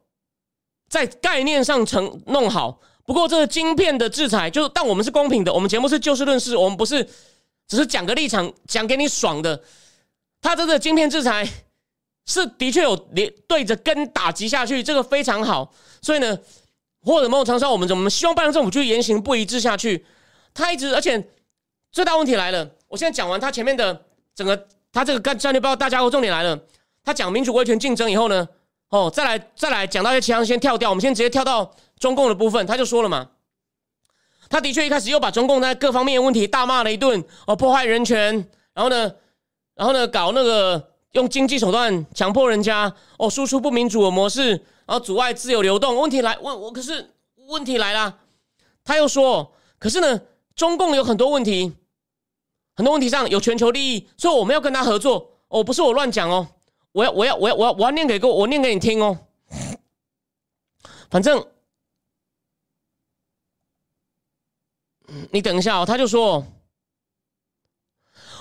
[0.88, 2.80] 在概念上成弄好。
[3.06, 7.04] 不过，这个晶片的制裁，就是但我们是公平的，我们节目是就事论事，我们不是
[7.68, 9.64] 只是讲个立场，讲给你爽的。
[10.42, 11.48] 他这个晶片制裁
[12.28, 15.74] 是的确有连对着根打击下去，这个非常好。
[16.04, 16.38] 所以呢。
[17.08, 20.06] 或者某种程度上，我们怎么希望拜登政府继续言行不一致下去？
[20.54, 21.26] 他一直，而且
[21.90, 22.70] 最大问题来了。
[22.90, 24.04] 我现在讲完他前面的
[24.36, 26.60] 整个，他这个干战略报，大家伙重点来了。
[27.06, 28.46] 他讲民主威权竞争以后呢，
[28.90, 30.90] 哦，再来再来讲到一些其他，先跳掉。
[30.90, 32.68] 我们先直接跳到中共的部分。
[32.68, 33.30] 他就说了嘛，
[34.50, 38.34] 他的确一开始又把中共在各方面的问题大骂了一顿，哦，破坏人权，
[38.74, 39.10] 然后呢，
[39.76, 44.62] 然后呢，搞那个用经济手段强迫人家，哦，输出不民主的模式。
[44.88, 47.14] 然后阻碍自由流动，问题来问我，可是
[47.50, 48.20] 问题来了，
[48.86, 50.22] 他又说，可是呢，
[50.56, 51.76] 中共有很多问题，
[52.74, 55.34] 很多问题上有全球利益，所以我们要跟他合作。
[55.50, 56.48] 哦，不是我乱讲哦，
[56.94, 59.20] 我要我要我要我要我要念给各我念给你听哦。
[61.10, 61.46] 反正，
[65.32, 66.46] 你等一下哦，他就说，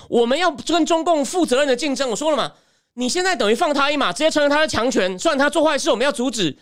[0.09, 2.09] 我们要跟中共负责任的竞争。
[2.11, 2.55] 我说了嘛。
[2.99, 5.19] 你现在等于放他一马，直接承认他的强权。
[5.19, 6.57] 虽然他做坏事，我们要阻止。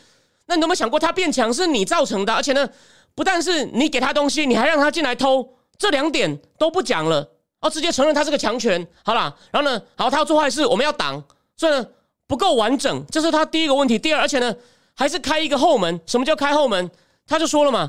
[0.46, 2.34] 那你有没有想过，他变强是你造成的？
[2.34, 2.68] 而且呢，
[3.14, 7.24] 不但是你给他东西，你还让他进来偷，这两点都不讲了，
[7.60, 8.84] 哦，直接承认他是个强权。
[9.04, 11.22] 好啦，然后呢，好，他要做坏事，我们要挡，
[11.56, 11.86] 所以呢
[12.26, 13.96] 不够完整，这是他第一个问题。
[13.96, 14.52] 第二，而且呢，
[14.94, 16.00] 还是开一个后门？
[16.04, 16.90] 什么叫开后门？
[17.28, 17.88] 他就说了嘛，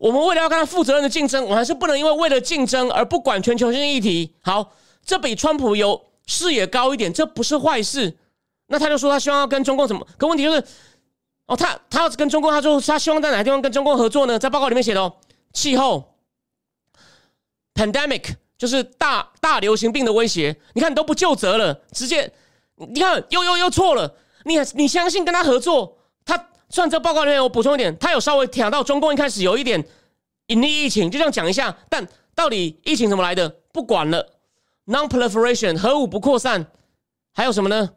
[0.00, 4.34] 我们为了要跟他负责任的竞争，我还是不能因为为了竞争而不管全球性议题。
[4.42, 4.72] 好，
[5.04, 8.16] 这比川普有视野高一点，这不是坏事。
[8.68, 10.06] 那他就说他希望要跟中共怎么？
[10.16, 10.64] 可问题就是，
[11.46, 14.38] 哦，他他要跟中共，他说他希望在哪个地方跟中共合作呢？
[14.38, 15.16] 在报告里面写的哦，
[15.52, 16.16] 气候
[17.74, 20.56] ，pandemic 就是大大流行病的威胁。
[20.74, 22.32] 你看你都不就责了，直接
[22.74, 24.16] 你看又又又错了。
[24.44, 25.98] 你你相信跟他合作？
[26.24, 26.36] 他
[26.68, 29.84] 虽然这报告里面我补充一点，他有稍微讲到中共一开始有一点
[30.48, 31.76] 隐匿疫情，就这样讲一下。
[31.88, 33.48] 但到底疫情怎么来的？
[33.72, 34.35] 不管了
[34.86, 36.66] ，non-proliferation 核武不扩散，
[37.32, 37.90] 还有什么呢？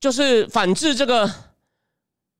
[0.00, 1.30] 就是反制这个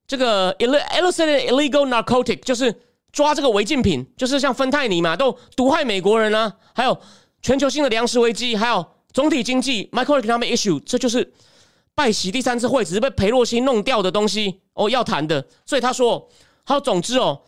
[0.07, 2.75] 这个 illicit illegal narcotic，就是
[3.13, 6.57] 抓这个违禁品，就是像芬太尼嘛，都毒害美国人啊。
[6.75, 6.99] 还有
[7.43, 11.33] 全球性的粮食危机，还有总体经济 microeconomic issue，这就是
[11.95, 15.45] 拜习第三次会只是被裴洛西弄掉的东西哦，要谈的。
[15.67, 16.29] 所以他说，
[16.65, 17.43] 好，总之哦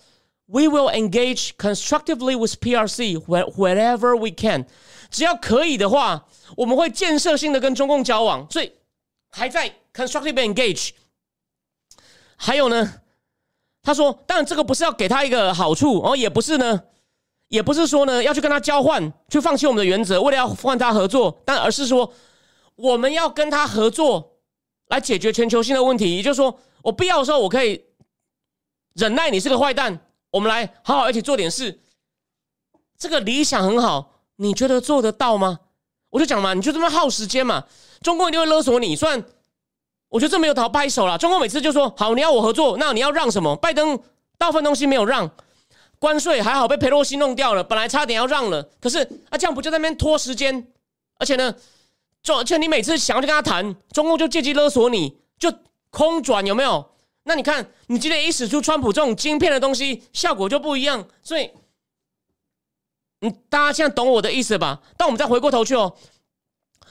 [0.46, 4.66] ，we will engage constructively with PRC wherever we can，
[5.12, 8.50] 只要可以的话，我们会建设性的跟中共交往。
[8.50, 8.72] 所以
[9.30, 9.72] 还在。
[9.94, 10.92] Constructive engage，
[12.34, 13.02] 还有呢？
[13.82, 16.84] 他说，当然这个不是要给他一个好处，哦，也不是呢，
[17.48, 22.10] 也不是说呢要去跟他交换，去放弃我们的原则，为了要换他合作，但而是说
[22.74, 24.38] 我们要跟他合作
[24.86, 26.16] 来解决全球性的问题。
[26.16, 27.84] 也就是说，我必要的时候我可以
[28.94, 31.78] 忍耐你是个坏蛋，我们来好好一起做点事。
[32.96, 34.11] 这个理想很好，
[34.42, 35.60] 你觉得做得到吗？
[36.10, 37.64] 我就讲嘛，你就这么耗时间嘛，
[38.02, 39.24] 中共一定会勒索你，虽然。
[40.08, 41.16] 我觉得这没有讨拍手了。
[41.16, 43.56] 中共每次就说好，你要我合作，那你要让什么？
[43.56, 43.98] 拜登
[44.36, 45.30] 大部分东西没有让，
[45.98, 48.98] 关税还好被佩洛西弄掉了，本来差点要让了，可是
[49.30, 50.66] 啊，这样不就在那边拖时间？
[51.18, 51.54] 而且呢，
[52.22, 55.50] 就而且你每次想要去跟他谈，中共就借机勒索你，就
[55.88, 56.90] 空转有没有？
[57.22, 61.02] 那你看，你今天一使出川普这种晶片的东西，效果就不一样。
[61.22, 61.50] 所以，
[63.22, 64.80] 嗯，大家现在懂我的意思吧？
[64.96, 65.92] 但我们再回过头去哦，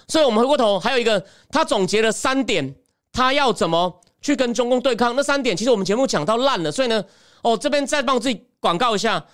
[0.07, 2.75] 所以我们回过头还有一个，他总结了三点。
[3.13, 5.13] 他要怎么去跟中共对抗？
[5.17, 7.03] 那三点其实我们节目讲到烂了，所以呢，
[7.41, 9.25] 哦，这边再帮自己广告一下。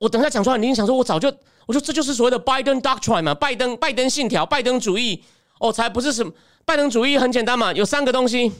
[0.00, 1.32] 我等下讲出来，你想说，我早就
[1.66, 5.22] 我说这就是所谓的拜登 doctrine 嘛，拜登拜登信条，拜登主义。
[5.60, 6.32] 哦，才不是什么
[6.64, 8.50] 拜登主义，很简单嘛，有三个东西。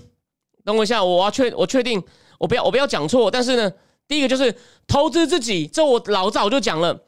[0.65, 2.01] 等我一下，我要确我确定，
[2.39, 3.29] 我不要我不要讲错。
[3.29, 3.73] 但是呢，
[4.09, 4.55] 第一个就是
[4.87, 7.05] 投资自己，这我老早就讲了，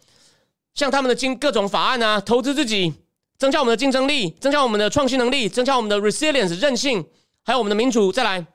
[0.75, 2.95] 像他们的经各种法案啊，投资自己。
[3.37, 7.05] 增加我们的竞争力，增加我们的创新能力，增加我们的 resilience 韧性，
[7.43, 8.13] 还有我们的民主。
[8.13, 8.47] 再来，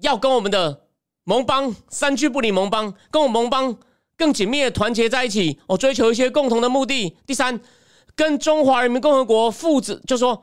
[0.00, 0.88] 要跟我们的
[1.22, 3.78] 盟邦三句不离盟邦，跟我们盟邦
[4.16, 7.16] 更紧密的团结在一起，哦，追求一些共同的目的。
[7.24, 7.58] 第三，
[8.16, 10.42] 跟中华人民共和国负责，就说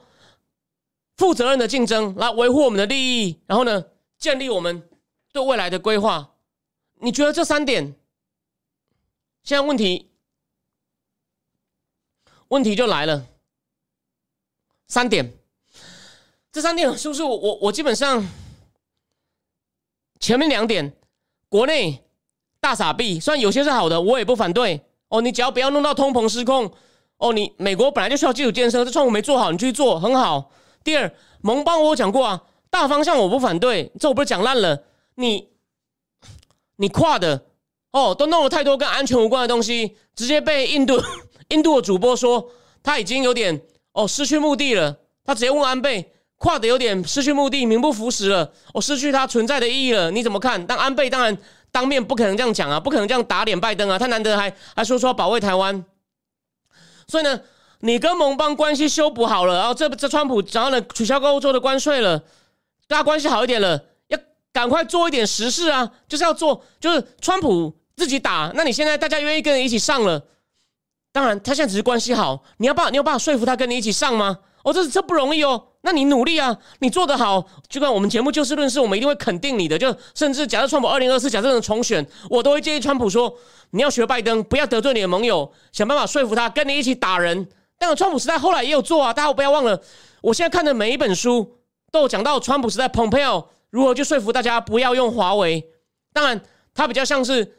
[1.17, 3.83] 负责任的竞争，来维护我们的利益，然后呢，
[4.17, 4.86] 建立我们
[5.37, 6.33] 对未来的规划。
[6.99, 7.95] 你觉得这三点，
[9.43, 10.09] 现在问题？
[12.47, 13.27] 问题就来了，
[14.87, 15.37] 三点，
[16.51, 18.25] 这三点是不是我我我基本上
[20.19, 20.91] 前面两点，
[21.49, 22.03] 国内
[22.59, 25.21] 大傻逼，虽然有些是好的，我也不反对哦。
[25.21, 26.73] 你只要不要弄到通膨失控
[27.17, 27.33] 哦。
[27.33, 30.49] 你美国本来就需要基础建设，这创我没做好，你去做很好。
[30.83, 34.85] 第二，盟邦我讲过啊，大方向我不反对，这我不是讲烂了。
[35.17, 35.49] 你
[36.77, 37.45] 你跨的
[37.91, 41.01] 哦，都弄了太多跟安全无关的东西，直接被印度。
[41.49, 42.51] 印度的主播说，
[42.83, 43.61] 他已经有点
[43.93, 44.97] 哦失去目的了。
[45.23, 50.11] 他直接问安倍，跨的有点失去目的，名不符实了，哦，失去它存在的意义了。
[50.11, 50.67] 你怎么看？
[50.67, 51.35] 但安倍当然
[51.71, 53.97] 当面不可能这样讲啊，不可能这样打脸拜登啊。
[53.97, 55.83] 他难得还还说说保卫台湾，
[57.07, 57.41] 所以呢，
[57.79, 62.19] 你跟盟邦关系修补好了，然后这这川普想要呢取消跟欧洲的关税了，
[62.87, 63.83] 大家关系好一点了，
[64.57, 70.19] 赶快做一点实事啊，就是要做，就是川普自己打，那你现在大家愿意跟人一起上了？
[71.11, 74.39] 当然，他现在只是关系好，你要办，你有办法说服他跟你一起上吗？
[74.63, 75.63] 哦，这这不容易哦。
[75.81, 79.77] 那你努力啊，你做得好，就跟我们节目就事论事，我们一定会肯定你的。
[79.77, 83.31] 就甚至假设川普二零二四假设能重选，我都会建议川普说，
[83.69, 87.47] 你要学拜登，不要得罪你的盟友，想办法说服他跟你一起打人。
[87.77, 89.79] 但川普时代后来也有做啊，大家不要忘了，
[90.21, 91.59] 我现在看的每一本书
[91.91, 93.45] 都有讲到川普时代 Pompeo
[93.77, 95.63] 如何去说服大家不要用华为。
[96.11, 96.41] 当然，
[96.73, 97.55] 他比较像是，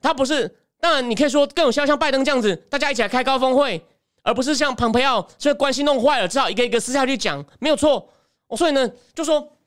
[0.00, 0.62] 他不是。
[0.80, 3.84] 当然，你可以说更有效，像拜登这样子，大家一起来开高峰会，
[4.22, 8.10] 而不是像蓬佩奥这关系弄坏了，只好一个一个私下去讲，没有错。
[8.56, 9.58] 所以呢，就说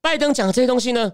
[0.00, 1.12] 拜登讲的这些东西呢，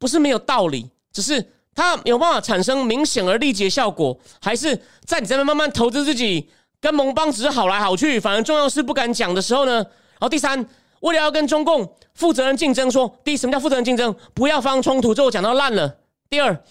[0.00, 9.74] 不是没有道理，只是他有办法产生明显而立即的效果，还是在你这边慢慢投资自己，跟盟邦只是好来好去，反而重要是不敢讲的时候呢？
[9.74, 10.66] 然后第三，
[11.00, 14.14] 为了要跟中共负责任竞争，说第一，什么叫负责任竞争？
[14.34, 15.98] 不要发生冲突，这我讲到烂了。
[16.28, 16.62] 第二，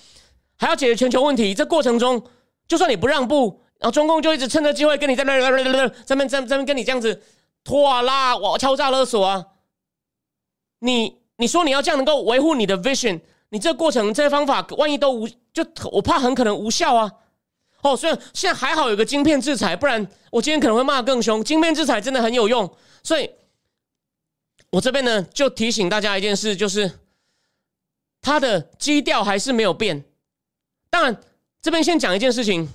[0.57, 2.21] 还要解决全球问题，这过程中，
[2.67, 7.23] 就算你不让步，然后中共就一直趁着机会跟你在那、在那、在那、在那跟你这样子
[7.63, 9.45] 拖啊拉，我敲诈勒索啊。
[10.79, 17.11] 你你说你要这样能够维护你的 vision，你这过程这些方法，万一都无，就我怕很可能无效啊。
[17.81, 21.43] 哦，所以现在还好有个晶片制裁，不然我今天可能会骂更凶。
[21.43, 22.69] 晶片制裁真的很有用，
[23.01, 23.29] 所以。
[24.71, 26.91] 我这边呢，就提醒大家一件事，就是
[28.21, 30.03] 它的基调还是没有变。
[30.89, 31.21] 当然，
[31.61, 32.69] 这边先讲一件事情。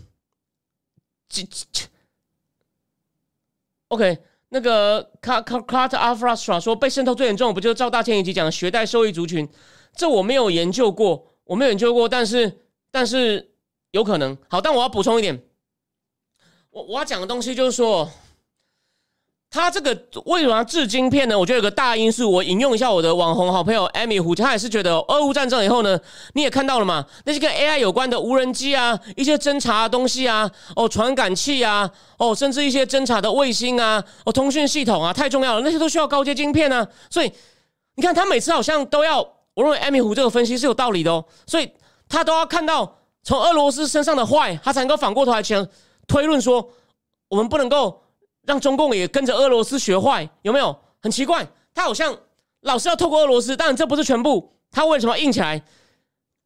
[3.88, 9.46] OK，那个卡卡卡特阿弗拉斯说被渗透最严重，不就是赵大千以及讲学贷受益族群？
[9.94, 13.54] 这我没有研究过，我没有研究过，但是但是
[13.90, 14.36] 有可能。
[14.48, 15.42] 好，但我要补充一点，
[16.70, 18.10] 我我要讲的东西就是说。
[19.54, 19.90] 他这个
[20.24, 21.38] 为什么要制晶片呢？
[21.38, 26.00] 我觉得有个大因素，我引用一下我的网红好朋友艾米胡，他也是觉得俄乌战争以后呢，
[26.32, 36.88] 你也看到了嘛，那些跟 AI 有关的无人机啊，一些侦察东西啊，哦，传感器啊，哦，甚至一些侦察的卫星啊，哦，通讯系统啊，太重要了，那些都需要高阶晶片啊。
[37.10, 37.30] 所以
[37.96, 39.18] 你看，他每次好像都要，
[39.52, 41.70] 我认为艾米胡这个分析是有道理的哦，所以
[42.08, 45.68] 他都要看到从俄罗斯身上的坏，他才能够反过头来前
[46.06, 46.66] 推论说，
[47.28, 47.98] 我们不能够。
[48.46, 50.76] 让中共也跟着俄罗斯学坏，有没有？
[51.00, 52.16] 很奇怪，他好像
[52.60, 54.52] 老是要透过俄罗斯，当然这不是全部。
[54.70, 55.60] 他为什么硬起来？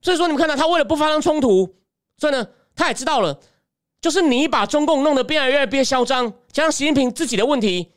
[0.00, 1.76] 所以说，你们看到他为了不发生冲突，
[2.16, 3.38] 所以呢，他也知道了，
[4.00, 7.92] 就是你把中共弄得越来越越嚣张，加上习近平自己的问题，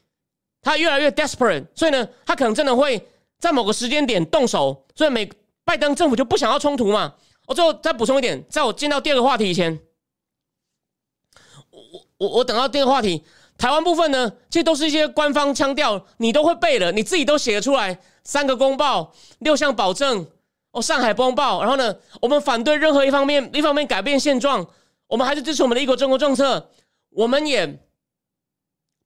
[0.62, 3.08] 他越来越 desperate，所以呢，他可能真的会
[3.40, 4.86] 在某个时间点动手。
[4.96, 5.30] 所以美
[5.64, 7.16] 拜登政府就不想要冲突嘛。
[7.48, 9.80] 我最后再补充一点，在我进到第二个话题以前，
[11.72, 11.82] 我
[12.18, 13.24] 我我等到第二个话题。
[13.60, 18.00] 台湾部分呢，其实都是一些官方腔调，你都会背了，你自己都写得出来。
[18.24, 20.26] 三个公报，六项保证，
[20.72, 21.60] 哦，上海公报。
[21.62, 24.66] 然后呢，我们反对任何一方面， 一方面改变现状，
[25.08, 26.70] 我们还是支持我们的一国中国政策。
[27.10, 27.68] 我们也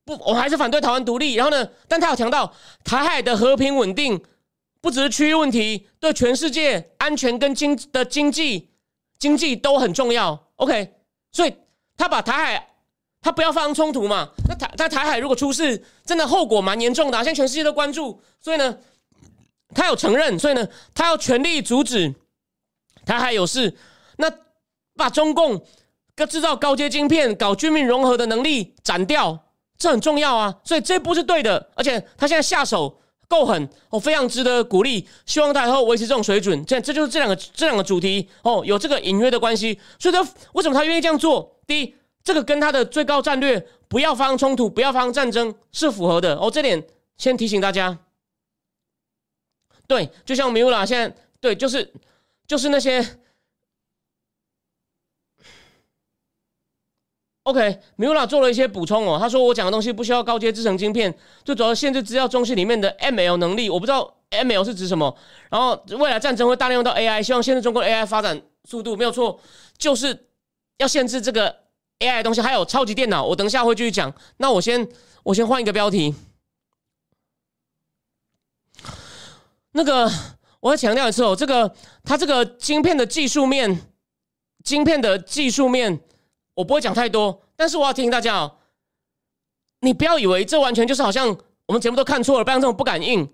[0.06, 1.34] 不，我们还是反对台湾独立。
[1.34, 4.24] 然后呢，但他有强调台海的和平稳定，
[4.82, 8.70] 不只是区域问题，对全世界安全跟经的经济
[9.18, 10.48] 经济都很重要。
[10.58, 10.94] OK，
[11.32, 11.56] 所以
[11.98, 12.70] 他把台海。
[13.24, 14.28] 他不要发生冲突嘛？
[14.50, 17.18] 那台在台海如果出事，真的后果蛮严重的。
[17.20, 18.78] 现在全世界都关注，所以呢，
[19.74, 22.14] 他有承认，所以呢，他要全力阻止
[23.06, 23.78] 台海有事。
[24.18, 24.30] 那
[24.98, 25.66] 把中共
[26.18, 29.46] 个制造高阶晶片、搞军民融合的能力斩掉，
[29.78, 30.54] 这很重要啊。
[30.66, 35.08] 所以这步是对的，而且他现在下手够狠，哦，非常值得鼓励。
[35.26, 36.66] 希望他以后维持这种水准。
[36.66, 39.80] 这这就是这两个这两个主题哦，有这个隐约的关系。
[39.98, 41.56] 所以，他为什么他愿意这样做？
[41.66, 41.96] 第一。
[42.24, 46.50] 这个跟他的最高战略不要发生冲突，不要发生战争是符合的哦。
[46.50, 46.82] 这点
[47.18, 48.00] 先提醒大家。
[49.86, 51.94] 对，就像米乌拉现在对，就是
[52.48, 53.06] 就是那些。
[57.44, 59.20] OK，米乌拉做了一些补充哦。
[59.20, 63.70] 他说我讲的东西不需要高阶制成晶片，最主要限制资料中心里面的 ML 能力。
[63.70, 65.14] 我不知道 ML 是指什么。
[65.50, 69.38] 然后未来战争会大量用到 AI，希望限制中国的 AI 发展速度没有错，
[69.78, 70.28] 就是
[70.78, 71.63] 要限制这个。
[72.00, 74.14] AI 东西还有超级电脑，我等一下会继续讲。
[74.38, 74.88] 那我先
[75.24, 76.14] 我先换一个标题。
[79.72, 80.12] 那个
[80.60, 83.82] 我要强调一次哦，这个它这个晶片的技术面，
[84.64, 86.00] 晶片的技术面，
[86.54, 87.42] 我不会讲太多。
[87.56, 88.58] 但是我要提醒大家哦，
[89.80, 91.28] 你不要以为这完全就是好像
[91.66, 93.28] 我们节目都看错了，不然这种不敢应。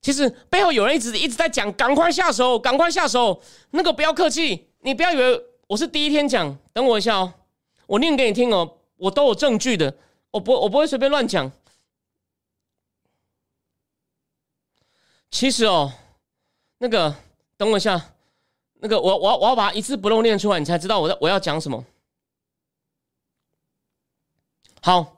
[0.00, 3.42] 其实背后有人一直一直在讲，赶快下手，赶快下手。
[3.70, 7.32] 那个不要客气，你不要以为我是第一天讲，等我一下哦。
[7.86, 9.94] 我念给你听哦，我都有证据的，
[10.30, 11.50] 我不我不会随便乱讲。
[15.30, 15.92] 其实哦，
[16.78, 17.14] 那个
[17.56, 18.14] 等我一下，
[18.74, 21.84] 那个我我我要把它一字不漏念出来，你才知道我在我要讲什么。
[24.80, 25.16] 好，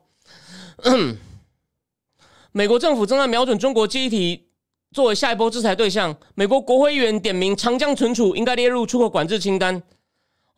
[2.53, 4.49] 美国政府正在瞄准中国记忆体
[4.93, 6.17] 作为下一波制裁对象。
[6.35, 9.83] 美国国会议员点名长江存储应该列入出口管制清单。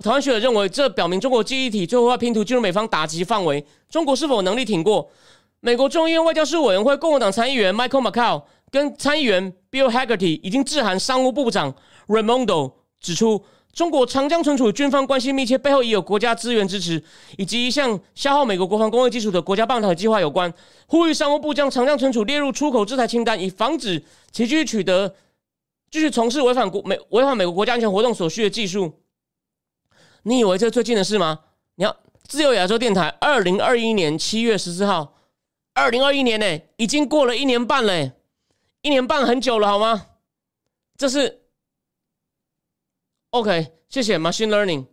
[0.05, 3.67] 台湾学者认为，这表明中国记忆体最后要拼图进入美方打击范围。
[3.91, 5.11] 中国是否能力挺过？
[5.59, 11.75] 美国众议院外交事务委员会共和党参议员 Michael McCall 跟参议员 Bill Hagerty 已经致函商务部长
[12.07, 17.03] Raimondo，指出中国长江存储军方关系密切，背后已有国家资源支持，
[17.37, 20.55] 以及一项消耗美国国防工业基础的国家半导体计划有关。
[20.87, 25.13] 呼吁商务部将长江存储列入出口制裁清单，以防止其继续取得、
[25.91, 28.93] 继续从事违反国美违反美国国家安全活动所需的技术。
[30.23, 31.41] 你以为这是最近的事吗？
[31.77, 31.97] 你要
[32.27, 35.15] 自由亚洲电台，二零二一年七月十四号，
[35.75, 38.13] 二零二一年呢，已经过了一年半嘞。
[38.83, 40.07] 一年半很久了，好吗？
[40.97, 41.43] 这是
[43.31, 44.87] OK，谢谢 Machine Learning。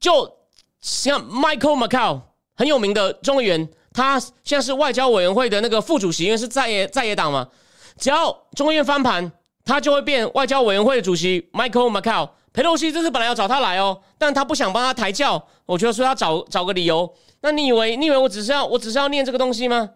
[0.00, 0.36] 就
[0.80, 2.22] 像 Michael Macau
[2.56, 7.48] 很有名的众议员，他现在是外交委员会的那个副主席，因为是在野在野党嘛。
[7.96, 9.32] 只要众议院翻盘，
[9.64, 12.30] 他就会变外交委员会的主席 Michael Macau。
[12.54, 17.14] 佩洛西这次本来要找他来哦，但他不想帮他抬轿，我觉得说要找找个理由。
[17.42, 19.90] 那你以为你以为我只是要我只是要念这个东西吗？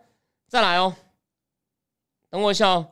[0.49, 0.95] 再来哦，
[2.29, 2.91] 等我一下哦，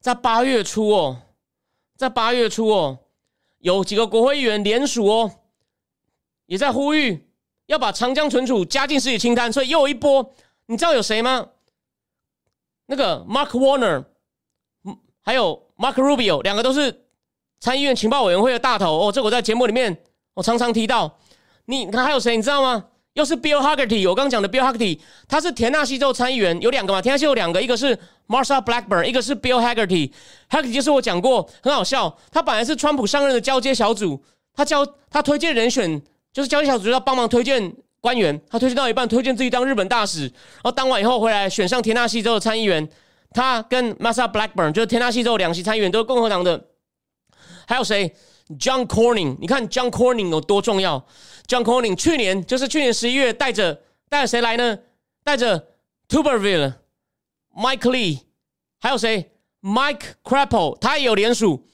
[0.00, 1.20] 在八月初哦，
[1.96, 3.00] 在八月初哦。
[3.58, 5.40] 有几个国会议员联署哦，
[6.44, 7.26] 也在呼吁
[7.66, 10.32] 要把长江存储加进实体清单，所以又一波。
[10.66, 11.48] 你知道有谁吗？
[12.84, 14.04] 那个 Mark Warner，
[15.26, 17.02] 还有 Mark Rubio，两个都是
[17.58, 19.10] 参议院情报委员会的大头哦。
[19.12, 19.98] 这我在节目里面
[20.34, 21.18] 我常常提到。
[21.64, 22.36] 你看还有谁？
[22.36, 22.84] 你知道吗？
[23.14, 27.02] 又是 Bill Haggerty 我刚讲的 Bill Haggerty，他是田纳西州参议员，有两个嘛？
[27.02, 27.98] 田纳西有两个，一个是
[28.28, 30.12] Marsha Blackburn，一个是 Bill Haggerty。
[30.48, 32.16] Hagerty 就是我讲过，很好笑。
[32.30, 34.22] 他本来是川普上任的交接小组，
[34.54, 36.00] 他交他推荐人选，
[36.32, 38.40] 就是交接小组要帮忙推荐官员。
[38.48, 42.88] 他推荐到一半，推荐自己当日本大使，然后当完以后回来选上田纳西州的参议员。
[43.30, 46.68] 他跟 Massa Blackburn 就是田纳西州两席参议员都是共和党的。
[47.66, 48.14] 还有谁
[48.58, 51.04] ？John Corning，你看 John Corning 有多重要
[51.48, 54.78] ？John Corning 去年就是去年十一月带着带着谁来呢？
[55.24, 55.66] 带着
[56.08, 56.74] Tuberville、
[57.54, 58.20] Mike Lee，
[58.80, 61.66] 还有谁？Mike Crapo，他也有联署。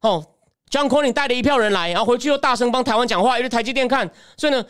[0.00, 0.26] 哦
[0.68, 4.10] ，John Corning 带了一票人来，然后回去又大声帮台湾讲话，又去台积电看。
[4.36, 4.66] 所以呢，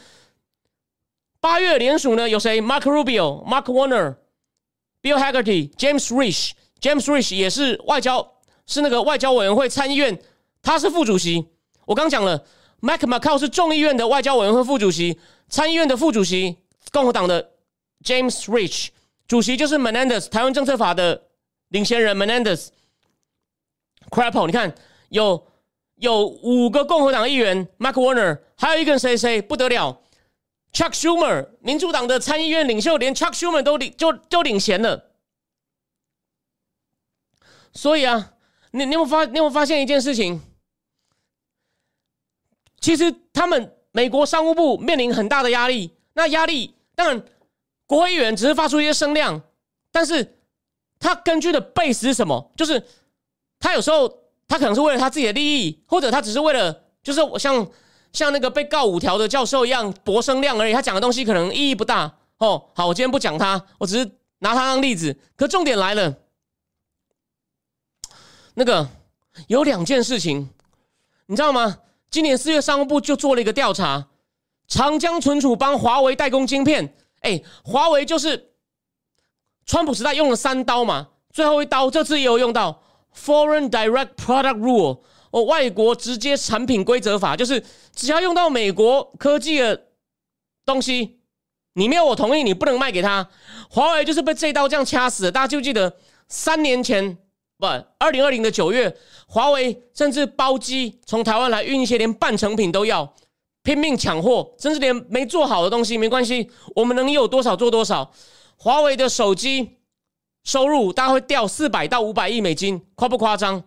[1.40, 4.16] 八月联署呢有谁？Mark Rubio、Mark Warner、
[5.02, 6.52] Bill Hagerty、James Rich。
[6.80, 8.34] James Rich 也是外交，
[8.66, 10.18] 是那个外交委员会参议院，
[10.62, 11.48] 他是副主席。
[11.86, 12.44] 我刚讲了。
[12.80, 15.18] Mike McCall 是众议院的外交委员会副主席，
[15.48, 16.58] 参议院的副主席，
[16.92, 17.50] 共和党的
[18.04, 18.90] James Rich
[19.26, 21.24] 主席就是 Menendez 台湾政策法的
[21.70, 22.68] 领衔人 Menendez。
[24.10, 24.72] Crapo，你看
[25.08, 25.44] 有
[25.96, 30.00] 有五个共和党议员，Mark Warner，还有一个谁谁不得了
[30.72, 35.12] ，Chuck Schumer，民主党的参议院领袖，连 Chuck Schumer 都领就就领衔了。
[37.72, 38.34] 所以啊，
[38.72, 40.40] 你你有发你有发现一件事情？
[42.80, 47.22] 其实他们美国商务部面临很大的压力，那压力当然
[47.86, 49.42] 国会议员只是发出一些声量，
[49.90, 50.38] 但是
[50.98, 52.52] 他根据的 base 是什么？
[52.56, 52.82] 就是
[53.58, 54.08] 他有时候
[54.46, 57.68] 他可能是为了他自己的利益，或者他只是为了就是我像
[58.12, 62.70] 像那个被告五条的教授一样博声量而已，他讲的东西可能意义不大哦。
[62.74, 65.16] 好，我今天不讲他，我只是拿他当例子。
[65.36, 66.14] 可重点来了，
[68.54, 68.88] 那个
[69.46, 70.50] 有两件事情，
[71.26, 71.78] 你知道吗？
[72.10, 74.08] 今年四月，商务部就做了一个调查，
[74.66, 76.94] 长江存储帮华为代工晶片。
[77.20, 78.52] 哎，华为就是
[79.66, 82.82] 川普时代用了三刀嘛，最后一刀这次也有用到
[83.14, 85.00] Foreign Direct Product Rule，
[85.30, 87.62] 哦，外国直接产品规则法，就是
[87.94, 89.88] 只要用到美国科技的
[90.64, 91.20] 东西，
[91.74, 93.28] 你没有我同意，你不能卖给他。
[93.70, 95.32] 华为就是被这刀这样掐死的。
[95.32, 95.96] 大家就记得
[96.28, 97.18] 三年前。
[97.60, 97.66] 不，
[97.98, 103.12] 二零二零的九月，华为甚至包机从台湾来运一些连半成品都要，
[103.64, 108.12] 拼命抢货，甚至连没做好的东西没关系，我们能有多少做多少。
[108.56, 109.78] 华为的手机
[110.44, 113.64] 收入大概会掉四百到五百亿美金，夸不夸张？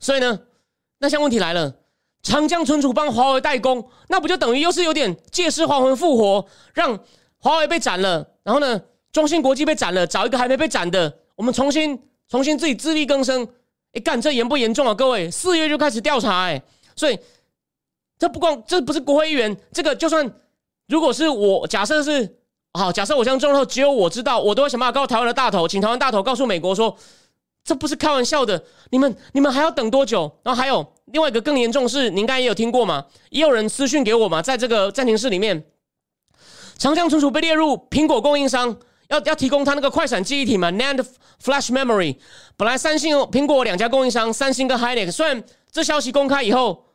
[0.00, 0.40] 所以呢，
[0.98, 1.72] 那现在问题来了，
[2.22, 6.44] 长江存储帮华为代工，那不就等于又是有点借尸还魂复活，
[6.74, 6.98] 让
[7.38, 8.82] 华为被斩了，然后呢，
[9.12, 12.02] 中芯国际被斩了，找一个还没被斩的，我们重新。
[12.30, 13.44] 重新自己自力更生，
[13.92, 14.94] 哎，干这严不严重啊？
[14.94, 16.62] 各位，四月就开始调查，哎，
[16.94, 17.18] 所以
[18.16, 20.32] 这不光这不是国会议员，这个就算
[20.86, 22.36] 如果是我，假设是
[22.74, 26.96] 好，假设我这样中后只有我知道，我都会想办法告诉台湾的大头，请台湾大头告诉美国说，
[27.70, 28.60] 这不是开玩笑的，
[28.90, 30.28] 你们你们还要等多久？
[30.42, 33.06] 然后还有另外一个更严重是，您刚才也有听过嘛？
[33.28, 35.62] 也有人私讯给我嘛，在这个暂停室里面，
[36.78, 38.76] 长江存储被列入苹果供应商。
[39.06, 41.06] 要要提供他那个快闪记忆体嘛？NAND
[41.40, 42.16] Flash Memory。
[42.56, 45.12] 本来三星、苹果两家供应商，三星跟 Hynix。
[45.12, 45.40] 虽然
[45.70, 46.86] 这消息公开以后，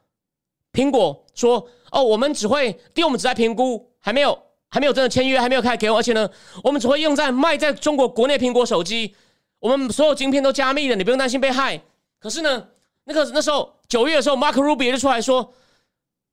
[0.73, 4.38] 苹果说：“哦，我们只会，第，我们只在评估，还没有，
[4.69, 5.99] 还没有真的签约，还没有开给我。
[5.99, 6.30] 而且呢，
[6.65, 9.15] 我们只会用在卖在中国国内苹果手机。
[9.60, 11.82] 我们所有晶片都加密的，你不用担心被害。
[12.20, 12.68] 可是呢，
[13.06, 15.53] 那个那时候九月的时候，Mark Rubio 就出来说，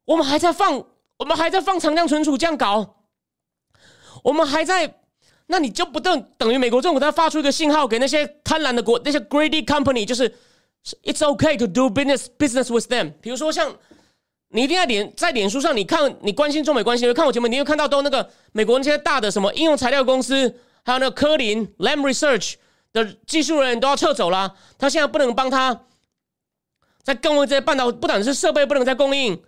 [0.04, 0.84] 我们还在放，
[1.18, 2.96] 我们还在放长江存储这样搞，
[4.22, 4.98] 我们还在。”
[5.46, 10.30] 那你就不等等于美国政府在发出一个信号给那些贪婪的国那些 greedy company，就是
[11.02, 13.12] it's okay to do business business with them。
[13.20, 13.70] 比如说像
[14.48, 20.48] 你一定在脸在脸书上，你看你关心中美关系，看我节目，你会看到都那个美国那些大的什么应用材料公司，
[20.84, 22.54] 还有那个科林 Lam Research
[22.92, 25.86] 的技术人员都要撤走了，他现在不能帮他，
[27.02, 29.42] 在供应这些半导体，不但是设备不能再供应，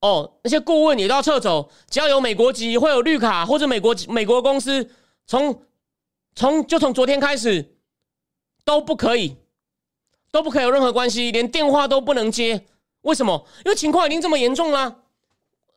[0.00, 4.90] 哦，那些顾问也都要撤走，只要有美国籍会有绿卡或者美国美国公司，
[5.26, 5.62] 从
[6.34, 7.76] 从就从昨天开始
[8.64, 9.36] 都不可以，
[10.30, 12.66] 都不可以有任何关系，连电话都不能接。
[13.02, 13.46] 为什么？
[13.64, 15.02] 因为情况已经这么严重了。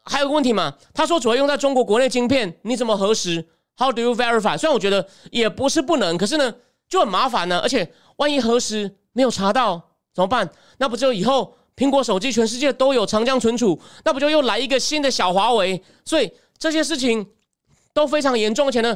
[0.03, 0.75] 还有个问题嘛？
[0.93, 3.47] 他说主要用在中国国内晶片，你怎么核实
[3.77, 4.57] ？How do you verify？
[4.57, 6.53] 虽然我觉得也不是不能，可是呢
[6.91, 7.59] 就很麻烦呢。
[7.61, 9.81] 而且万一核实没有查到
[10.13, 10.47] 怎么办？
[10.77, 13.81] 那不就以后苹果手机全世界都有长江存储？
[14.05, 15.81] 那不就又来一个新的小华为？
[16.05, 17.27] 所以这些事情
[17.91, 18.67] 都非常严重。
[18.67, 18.95] 而且呢，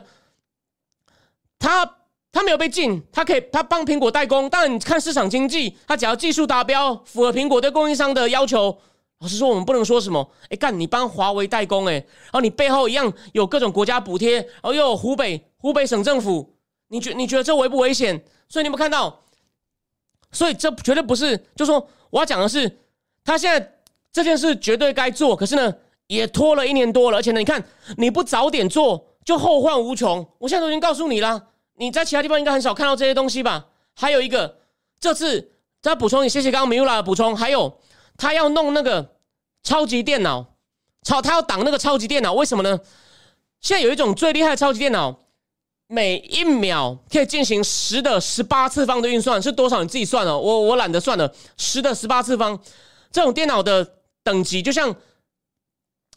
[1.58, 1.92] 他。
[2.36, 4.50] 他没有被禁，他可以他帮苹果代工。
[4.50, 8.78] 但，你看市场经济，他只要技术达标，符合苹果对供应商的要求。
[9.20, 10.30] 老实说，我们不能说什么。
[10.50, 16.55] 哎，干你帮华为代工，哎，然后你背后一样有各种国家补贴，然后又有湖北湖北省政府，
[16.88, 18.24] 你觉你觉得这危不危险？
[18.48, 19.22] 所以你有没有看到？
[20.32, 22.80] 所以这绝对不是，就说我要讲的是，
[23.24, 23.80] 他现在
[24.12, 25.74] 这件事绝对该做，可是呢，
[26.08, 27.64] 也拖了一年多了，而且呢，你看
[27.98, 30.28] 你不早点做，就后患无穷。
[30.40, 31.50] 我现在都已经告诉你了。
[31.78, 33.68] 你在其他地方应该很少看到这些东西吧？
[33.96, 34.60] 还有一个，
[35.00, 37.36] 这次再补充，你谢谢刚刚米拉的补充。
[37.36, 37.80] 还有，
[38.18, 39.16] 他要弄那个
[39.64, 40.54] 超级电脑，
[41.04, 42.80] 超他要挡那个超级电脑，为什么呢？
[43.60, 45.25] 现在有一种最厉害的超级电脑，
[45.88, 49.84] 每一秒可以进行十的十八次方的运算，是多少？
[49.84, 51.32] 你自己算了，我我懒得算了。
[51.58, 52.60] 十的十八次方，
[53.12, 53.88] 这种电脑的
[54.24, 54.96] 等级，就像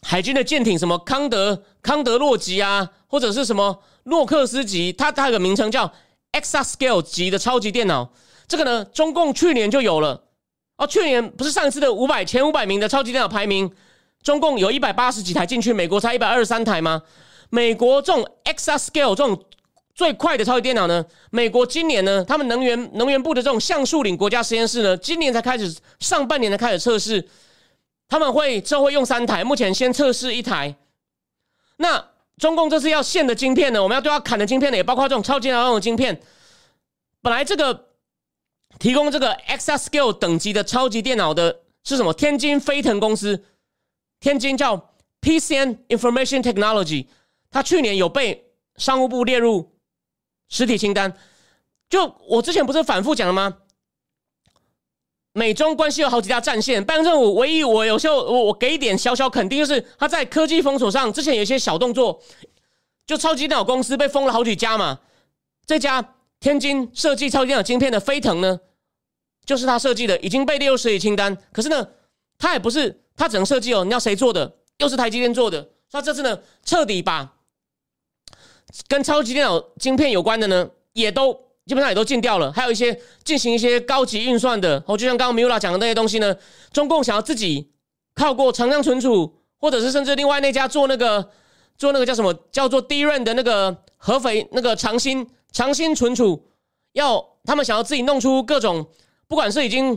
[0.01, 3.83] 海军的舰艇，什么康德康德洛级啊，或者是什么。
[4.03, 5.93] 诺克斯级，它它有个名称叫
[6.31, 8.09] Exascale 级的超级电脑。
[8.47, 10.23] 这个呢，中共去年就有了。
[10.77, 13.69] 哦，去年不是上一次的五百前五百名的超级电脑排名，
[14.23, 17.03] 中共有一百八十几台进去，美国才一百二十三台吗？
[17.51, 19.43] 美国这种 Exascale 这种
[19.99, 27.27] 最快的超级电脑呢，美国今年呢，他们能源能源部的这种橡树岭国家实验室呢，今年才开始上半年才开始测试，
[28.07, 30.73] 他们会这会用三台，目前先测试一台。
[31.75, 33.83] 那中共这次要限的晶片呢？
[33.83, 36.17] 我们要对它砍的晶片呢，也包括这种超级电脑的晶片。
[37.21, 37.89] 本来这个
[38.79, 42.13] 提供这个 Exascale 等级的超级电脑的是什么？
[42.13, 43.43] 天津飞腾公司，
[44.21, 47.07] 天津叫 PCN Information Technology，
[47.51, 48.45] 它去年有被
[48.77, 49.69] 商务部列入
[50.49, 51.15] 实体清单。
[51.89, 53.57] 就我之前不是反复讲了吗？
[55.33, 62.21] 美中关系有好几条战线，拜登政府唯一我有时候我我给一点小小肯定，就是他在科技封锁上之前有一些小动作，
[63.05, 64.99] 就超级电脑公司被封了好几家嘛。
[65.65, 68.59] 这家天津设计超级电脑晶片的飞腾呢，
[69.45, 71.37] 就是他设计的，已经被列入实体清单。
[71.51, 71.87] 可是呢，
[72.39, 74.57] 他也不是他只能设计哦，你要谁做的？
[74.79, 75.69] 又是台积电做的。
[75.91, 77.37] 他这次呢，彻底把
[78.87, 81.49] 跟超级电脑晶片有关的呢，也都。
[81.65, 86.35] 基本上也都禁掉了，还有一些进行一些高级运算的，哦，就像刚刚米拉讲的那些东西呢，
[86.73, 87.69] 中共想要自己
[88.15, 91.29] 靠过长江存储，或者是甚至另外那家做那个
[91.77, 96.43] 做那个叫什么叫做低润的那个合肥那个长兴长兴存储，
[96.93, 98.87] 要他们想要自己弄出各种，
[99.27, 99.93] 不管是已经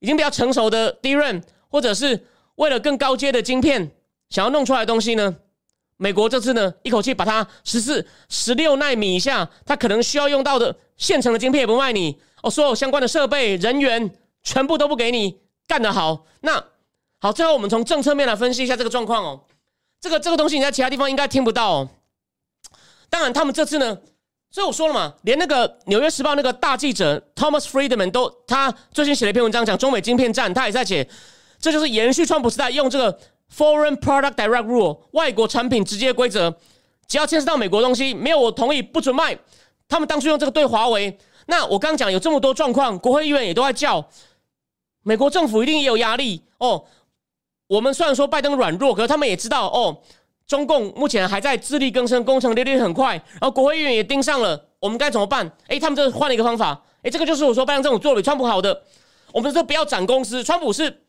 [0.00, 2.22] 已经比较成熟的低润，或者是
[2.56, 3.90] 为了更高阶的晶片
[4.28, 5.36] 想要弄出来的东西呢？
[6.00, 14.10] 美国这次呢，一口气把它十四、十六纳米以下，它可能需要用到的现成的晶片也不卖你哦，所有相关的设备、人员
[14.44, 16.24] 全部都不给你，干得好。
[16.42, 16.64] 那
[17.20, 19.44] 好，最后我们从政策面来分析一下这个状况哦。
[20.00, 21.88] 这个这个东西你在其他地方应该听不到哦。
[23.10, 23.98] 当然，他们这次呢，
[24.52, 31.08] 所以我说了嘛，连那个《纽约时报》那个大记者 Thomas Friedman 都，他最近写了一篇文章讲中美晶片战，他也在写，
[31.58, 33.18] 这就是延续川普时代用这个。
[33.54, 36.54] Foreign Product Direct Rule，外国产品直接规则，
[37.06, 39.36] 只要牵涉到美国东西，没有我同意不准卖。
[39.88, 44.06] 他们当初用这个对华为，那我刚讲有这么多状况，国会议员也都在叫，
[45.02, 46.84] 美国政府一定也有压力哦。
[47.68, 50.02] 我们虽然说拜登软弱，可是他们也知道哦，
[50.46, 55.50] 中共目前还在自力更生，攻城略地很快，然后国会议员也盯上了，我们该怎么办？
[55.68, 58.82] 诶，他们这换了一个方法，诶，这个就是我说拜登政府做比川普好的，
[59.32, 61.02] 我们说不要斩公司，川普是。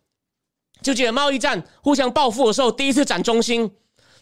[0.82, 3.70] 就记得贸易战互相报复的时候，第一次斩中兴、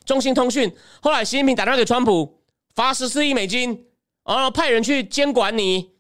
[0.06, 2.41] 中兴通讯，后来习近平打电话给川普，
[2.74, 3.86] 罚十四亿美金，
[4.26, 5.91] 然后派人去监管你，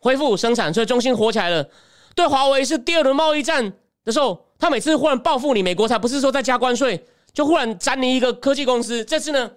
[0.00, 1.68] 恢复生产，所以中兴火起来了。
[2.14, 3.72] 对华为是第二轮贸易战
[4.04, 9.04] 的时候，他每次忽然报复你，美国才不是说在加关税，就忽然斩你一个科技公司。
[9.04, 9.50] 这次呢，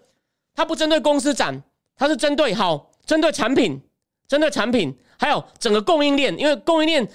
[0.55, 1.63] 他不针对公司斩，
[1.95, 3.81] 他是针对好，针对产品，
[4.27, 7.07] 针对产品，还有整个供应链，因为供应链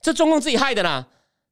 [0.00, 1.06] 这中共自己害的啦，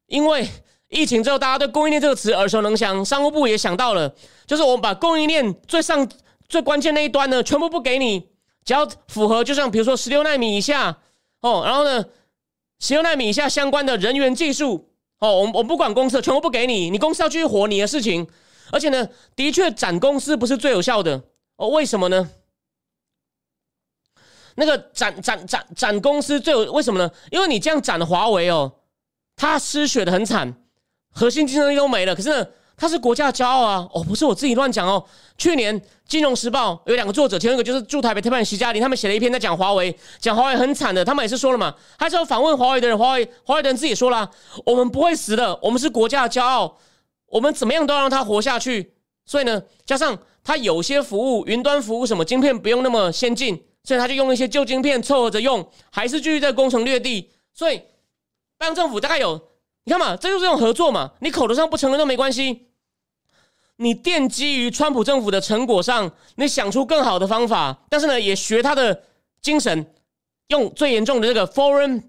[0.07, 0.49] 因为。
[0.91, 4.15] 疫情之后，大家对供应链这个词耳熟能详，商务部也想到了，
[4.47, 6.09] 就是我们把供应链最上
[6.49, 8.29] 最关键那一端呢，全部不给你，
[8.65, 10.97] 只要符合，就像比如说十六纳米以下
[11.41, 12.05] 哦，然后呢，
[12.79, 14.89] 十六纳米以下相关的人员技术
[15.19, 18.25] 哦，我我不管公司，全部不给你，你公司要继续活你的事情，
[18.71, 21.21] 而且呢，的确斩公司不是最有效的
[21.57, 22.31] 哦，为什么呢？
[24.55, 27.11] 那个斩斩斩斩公司最有为什么呢？
[27.33, 28.73] 因为你这样斩华为哦，
[29.37, 30.55] 他失血的很惨。
[31.11, 33.89] 核心竞争力都没了，可是呢，他是国家的骄傲啊！
[33.93, 35.05] 哦，不是我自己乱讲哦。
[35.39, 41.05] 去年《金融时报》有两个作者，其中一个就是驻台北特派员徐嘉玲，他们写了一篇在讲华为，讲华为很惨的。
[41.05, 44.29] 他们也是说了嘛，他是要访问华为的人，华为华为的人自己说了，
[44.67, 46.77] 我们不会死的，我们是国家的骄傲，
[47.27, 48.95] 我们怎么样都要让它活下去。
[49.25, 57.31] 所以呢，加上他有些服务，云端服务什么晶片不用那么先进，所以他就用一些旧晶片凑合着用，还是继续在攻城略地。
[57.55, 57.81] 所以，
[58.59, 59.51] 拜登政府大概有。
[59.87, 61.13] 你看嘛，这就是这种合作嘛。
[61.21, 62.69] 你口头上不承认都没关系，
[63.77, 69.05] 你奠基于川普政府的成果上，你想出更好的方法，但是呢，也学他的
[69.43, 69.95] 精神，
[70.49, 72.03] 用最严重的这个 Foreign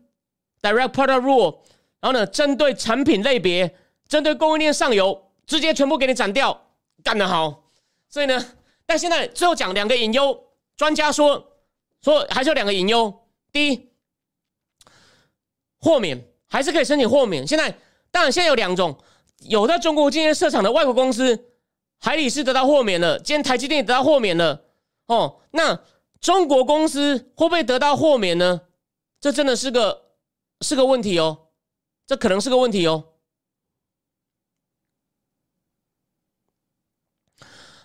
[0.61, 1.57] Direct Product Rule，
[1.99, 3.75] 然后呢，针对产品类别，
[4.07, 6.67] 针对供应链上游，直接全部给你斩掉，
[7.03, 7.65] 干得好。
[8.07, 8.53] 所以呢，
[8.85, 10.45] 但现在最后讲两个隐忧，
[10.77, 11.57] 专家说
[12.01, 13.27] 说还是有两个隐忧。
[13.51, 13.89] 第一，
[15.79, 16.25] 豁免。
[16.55, 17.45] 还是可以申请豁免。
[17.45, 17.69] 现在
[18.09, 18.97] 当然，现在有两种，
[19.39, 21.37] 有在中国今天设厂的外国公司，
[21.99, 24.61] 海里是得到豁免了，今天台积电也得到豁免了。
[25.07, 25.77] 哦，那
[26.21, 28.61] 中国公司会不会得到豁免呢？
[29.19, 30.03] 这真的是个
[30.61, 31.47] 是个问题哦，
[32.07, 33.03] 这可能是个问题哦。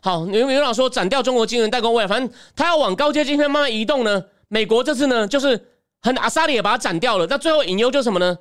[0.00, 4.26] 好，刘刘老说斩掉中国晶圆代工位，反正他要往高阶晶片慢慢移动呢。
[4.46, 7.26] 美国这次呢，就是很阿萨里也把它斩掉了。
[7.28, 8.38] 那最后隐忧就是什么呢？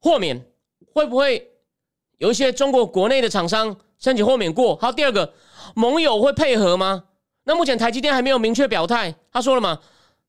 [0.00, 0.44] 豁免
[0.92, 1.50] 会不会
[2.18, 4.76] 有一些中国国内的厂商申请豁免过？
[4.76, 5.32] 还有第二个，
[5.74, 7.04] 盟友会配合吗？
[7.44, 9.14] 那目前台积电还没有明确表态。
[9.32, 9.78] 他说了嘛，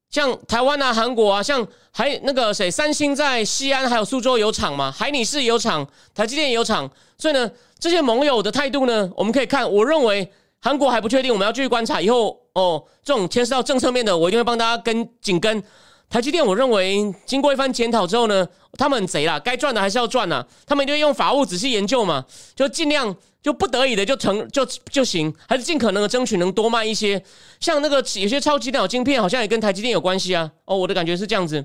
[0.10, 6.90] 像台湾啊、韩国啊，像还那个谁，三星在西安还有苏州有厂嘛，海尼士有厂，台积电也有厂。
[7.18, 9.70] 所以呢，这些盟友的态度呢，我们可以看。
[9.72, 12.02] 我认为韩国还不确定，我们要继续观察。
[12.02, 15.62] 以后哦，这种牵涉到政策面的，我一定会帮大家跟紧跟。
[16.10, 20.44] 台积电，我认为经过一番检讨之后呢，他们很贼啦，该赚的还是要赚呐。
[20.66, 27.24] 他们就用法务仔细研究嘛，就尽量就不得已的就成就就行，还是尽可能的争取能多卖一些。
[27.60, 30.52] 像那个有些超级电脑晶片，好像也跟台积电有关系啊。
[30.66, 31.64] 哦，我的感觉是这样子。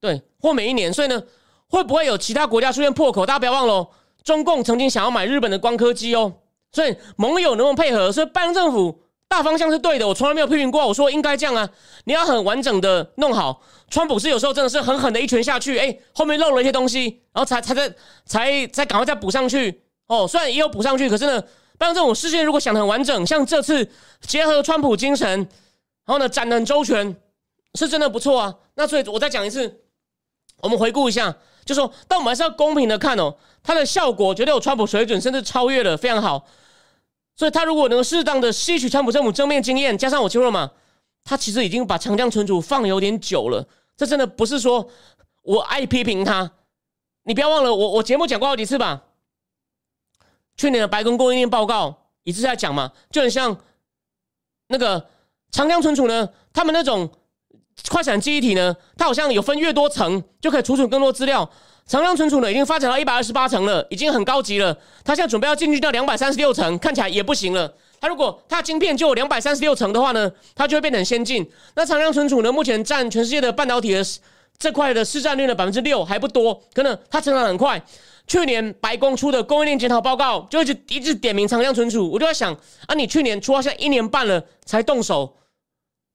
[0.00, 1.20] 对，或每一年，所以呢，
[1.66, 3.26] 会不会有其他国家出现破口？
[3.26, 3.90] 大家不要忘了，
[4.22, 6.32] 中共曾经想要买日本的光刻机哦。
[6.70, 8.12] 所以盟友能不能配合？
[8.12, 9.09] 所以拜登政府。
[9.30, 10.84] 大方向是对的，我从来没有批评过。
[10.84, 11.70] 我说应该这样啊，
[12.02, 13.62] 你要很完整的弄好。
[13.88, 17.94] 川普是有时候真的是狠狠的一拳下去，哎，后面漏了一些东西，然后才才在
[18.26, 19.82] 才才赶快再补上去。
[20.08, 21.40] 哦，虽然也有补上去，可是呢，
[21.78, 23.88] 拜登这种事件如果想的很完整，像这次
[24.22, 25.48] 结合川普精神，然
[26.06, 27.16] 后呢展的很周全，
[27.74, 28.52] 是真的不错啊。
[28.74, 29.82] 那所以我再讲一次，
[30.56, 31.32] 我们回顾一下，
[31.64, 36.44] 就说，但我们还是要公平的看哦，它的效果绝对有川普水准，甚至超越了，非常好。
[37.40, 40.72] 所以，他如果能适当的吸取川普政府正面经验，加上我说了嘛，
[41.24, 43.66] 他其实已经把长江存储放有点久了。
[43.96, 44.86] 这真的不是说
[45.40, 46.52] 我爱批评他。
[47.22, 49.04] 你不要忘了，我我节目讲过好几次吧。
[50.58, 53.56] 去年的白宫供应链报告一直在讲嘛，就很像
[54.66, 55.08] 那个
[55.50, 57.10] 长江存储呢，他们那种
[57.88, 61.50] 快闪记忆体呢，它好像有分越多层就可以储存更多资料。
[61.90, 64.72] 长江存储呢，已经发展到一百二十八层了，已经很高级了。
[65.02, 67.74] 它现在准备要进去到两百三十六层，看起来也不行了。
[68.00, 71.50] 它如果它的晶片就有两百三十六层的话呢，它就会变得很先进。
[71.74, 74.00] 那长江存储呢，目前占全世界的半导体的
[74.56, 76.62] 这块的市占率的百分之六，还不多。
[76.72, 77.82] 可能它成长很快。
[78.28, 82.54] 去年白宫出的供应链检讨报告就一直一直点名长江存储，我就在想
[82.86, 85.34] 啊，你去年出到现在一年半了才动手，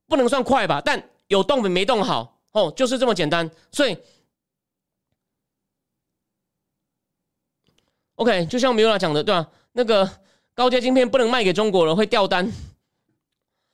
[0.07, 0.82] 不能算快吧？
[0.86, 3.51] 但有动没没动好哦，就是这么简单。
[3.73, 3.97] 所以。
[8.16, 9.47] OK，就像米拉讲的，对吧？
[9.74, 10.09] 那个
[10.53, 12.49] 高阶晶片不能卖给中国了，会掉单。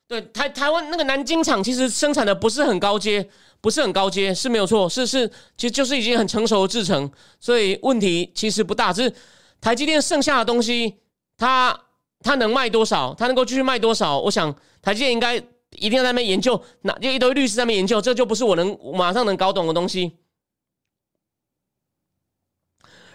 [0.07, 3.29] 对，台台湾那个南京厂其实生产的不是很高阶，
[3.61, 8.91] 不是很高阶，是没有错，是是，其实就是已经很成熟的制程，所以问题其实不大。
[8.91, 9.15] 只是
[9.61, 10.97] 台积电剩下的东西，
[11.37, 11.79] 它
[12.21, 13.13] 它能卖多少？
[13.13, 14.19] 它能够继续卖多少？
[14.19, 15.35] 我想台积电应该
[15.69, 20.17] 一定要在那边研究，那就一堆律师在那边研究，这就不是我能马上能搞懂的东西。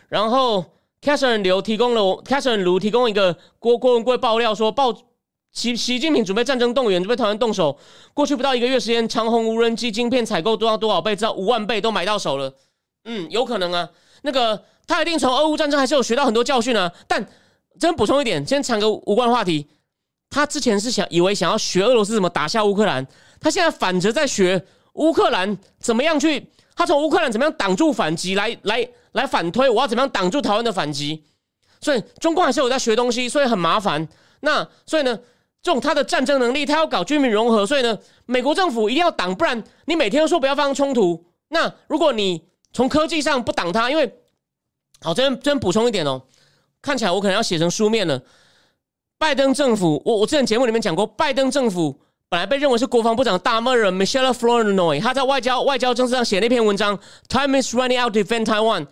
[0.08, 0.64] 然后。
[1.06, 4.92] Catherine 刘提供了 Catherine 卢提供一个郭郭文贵爆料说，报
[5.52, 7.78] 习习近平准备战争动员，准备台湾动手。
[8.12, 12.52] 过去不到一个月时间，长虹无人机晶片采购多少多少倍，知道五万倍都买到手了。
[13.04, 13.88] 嗯，有可能啊。
[14.22, 16.92] 那个他一定从俄乌战争还是有学到很多教训啊。
[17.06, 17.24] 但
[17.78, 19.68] 真补充一点，先谈个无关话题。
[20.28, 23.06] 他之前是想以为想要学俄罗斯怎么打下乌克兰，
[23.40, 31.24] 他现在反着在学乌克兰怎么样去，他从乌克兰怎么样挡住反击，来来来反推，我要怎么样挡住台湾的反击。
[31.80, 34.06] 所以中共还是有在学东西，所以很麻烦。
[34.40, 35.18] 那所以呢，
[35.62, 41.24] 这种他的战争能力，他要搞军民融合，所以呢，美国政府一定要挡，不然你每天都说不要发生冲突。
[41.48, 44.20] 那如果你从科技上不挡他，因为
[45.00, 46.22] 好，这边这边补充一点哦，
[46.82, 48.20] 看起来我可能要写成书面了。
[49.18, 56.98] 拜登政府，我我之前节目里面讲过，拜登政府本来被认为是国防部长大闷人 Michelle Flournoy，他在外交外交政策上写那篇文章
[57.28, 58.88] ，Time is running out to defend Taiwan。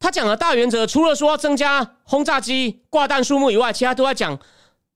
[0.00, 4.38] 他讲的大原则，除了说要增加轰炸机挂弹数目以外，其他都在讲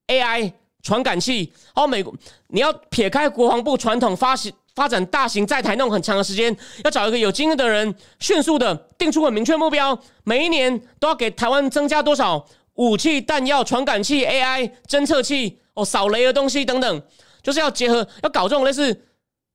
[0.07, 0.51] AI
[0.83, 1.53] 传感器。
[1.75, 2.15] 哦，美国
[2.47, 12.47] 你要撇开国防部传统发行发展大型在台弄很长的时间，要找一个有经验的人，迅速的定出很明确目标，每一年都要给台湾增加多少。
[12.77, 17.03] 武器、弹药、传感器、AI 侦测器、哦，扫雷的东西等等，
[17.43, 19.05] 就是要结合，要搞这种类似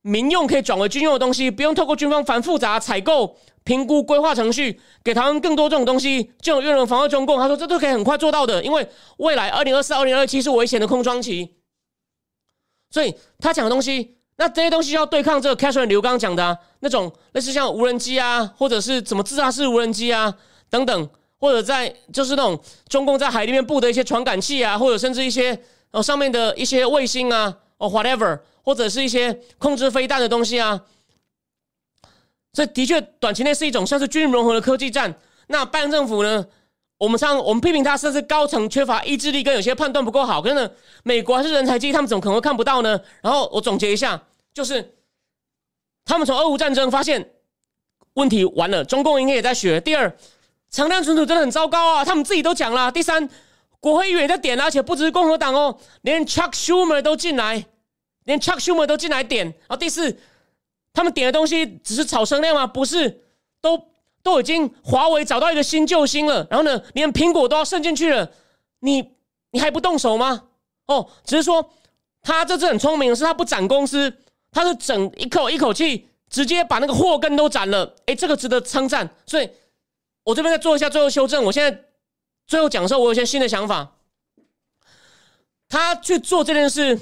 [0.02, 7.38] 民用可以转为军用的东西，不用透过军方繁复杂采购、评估、规划程序，给台湾更多这种东西，就有越能防卫中共。
[7.40, 11.56] 他说这都可以很快做到的，因为未来二零二四、二零二七是危险的空窗期，
[12.90, 20.36] 所以他讲的东西，那这些东西要对抗这个 Catherine 刘刚讲的那种类似像无人机啊，或者是怎么自杀式无人机啊
[20.70, 21.10] 等等。
[21.40, 22.58] 或者在就是那种
[22.88, 25.60] 中共在海里面布的一些传感器啊，或者甚至一些
[25.92, 27.54] 哦上面的一些卫星啊，
[27.84, 30.82] 哦 whatever，或者是一些控制飞弹的东西啊，
[32.54, 35.14] 这的确短期内是一种像是军融合的科技战。
[35.48, 36.46] 那拜登政府呢，
[36.98, 40.42] 我们上我们批评他甚至高层缺乏意志力，跟有些判断不够好。
[40.42, 40.72] 可是呢，
[41.04, 43.00] 美国还是人才济，他们怎么可能会看不到呢？
[43.22, 44.24] 然后我总结一下，
[44.54, 44.96] 就是
[46.06, 47.32] 他们从俄乌战争发现
[48.14, 49.82] 问题完了，中共应该也在学。
[49.82, 50.16] 第二。
[50.70, 52.04] 长量存储真的很糟糕啊！
[52.04, 52.92] 他们自己都讲了。
[52.92, 53.30] 第三，
[53.84, 57.66] 国会议员在点，而且不只是共和党哦，连 Chuck Schumer 都进来，
[58.24, 59.46] 连 Chuck Schumer 都进来点。
[59.46, 60.18] 然后第四，
[60.94, 62.66] 他们点的东西只是炒声量吗？
[62.66, 63.26] 不是，
[63.60, 63.90] 都
[64.24, 66.48] 都已经华为找到一个新救星了。
[66.50, 68.32] 然后呢，连苹果都要渗进去了，
[68.80, 69.12] 你
[69.52, 70.44] 你还不动手吗？
[70.88, 71.70] 哦，只是说
[72.22, 74.14] 他这次很聪明，是他不斩公司，
[74.50, 77.94] 他是整一口一口气直接把那个祸根都斩了。
[78.06, 79.10] 哎，这个值得称赞。
[79.26, 79.50] 所以。
[80.26, 81.44] 我这边再做一下最后修正。
[81.44, 81.84] 我现在
[82.46, 83.94] 最后讲的时候，我有些新的想法。
[85.70, 87.00] 他去做这件事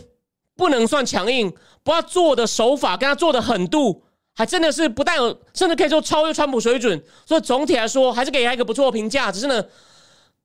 [0.55, 4.01] 不能算强硬，不要做的手法跟他做的狠度，
[4.33, 7.03] 还真的是不但有，甚至可以说超越川普水准。
[7.25, 9.29] 所以总体来说，还是给他一个不错的评价。
[9.29, 9.61] 只是呢，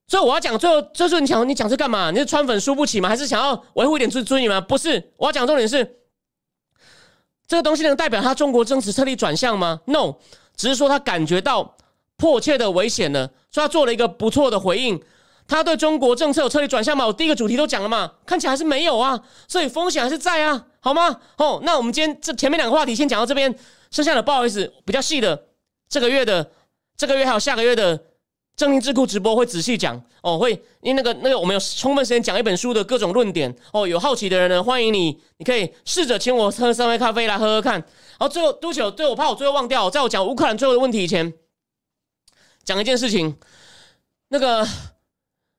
[0.09, 2.11] 所以我要讲最后，就是你讲你讲这干嘛？
[2.11, 3.07] 你是川粉输不起吗？
[3.07, 4.59] 还是想要维护一点尊尊严吗？
[4.59, 5.99] 不是，我要讲重点是，
[7.47, 10.15] 这个东西能代表他中国政治彻底转向吗？No，
[10.57, 11.76] 只是说他感觉到。
[12.17, 14.99] 迫切的危险呢，所以他做了一个不错的回应。
[15.47, 17.07] 他对中国政策有彻底转向吗？
[17.07, 21.21] 我第一个主题都讲了嘛，看起来还是没有啊，所以风险还是在啊，好吗？
[21.37, 23.55] 哦，那我们今天这前面两个话题先讲到这边，
[23.89, 25.45] 剩下的不好意思，比较细的，
[25.87, 26.51] 这个月的
[26.97, 27.97] 这个月还有下个月的
[28.57, 30.51] 正经智库直播会仔细讲哦，会
[30.81, 37.75] 因为那个那个我们有充分时间讲一本书的各种论点哦，有好奇的人呢，欢迎你，你可以试着请我喝三杯咖啡来喝喝看。
[37.75, 38.91] 然后最后多久？
[38.91, 41.33] 对我怕我最后忘掉，在我讲乌克兰最后的问题以前。
[42.67, 43.33] 讲一件事情，
[44.27, 44.67] 那个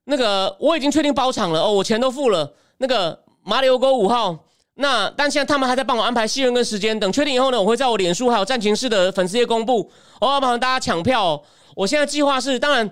[0.04, 2.52] 那个我已经确定包场了哦，我钱都付了。
[2.76, 4.44] 那个马里欧沟五号，
[4.74, 9.90] 那但现在他们还在帮我安排戏份跟时间，等确定以后呢，我会在我脸书还有战情室的粉丝页公布，
[10.20, 11.42] 我要帮大家抢票。
[11.74, 12.90] 我现在计划是，当然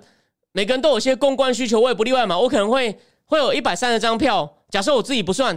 [0.52, 2.38] 每个人都有些公关需求，我也不例外嘛。
[2.38, 5.54] 我可能会会有一百三十张票，假设我自己不算，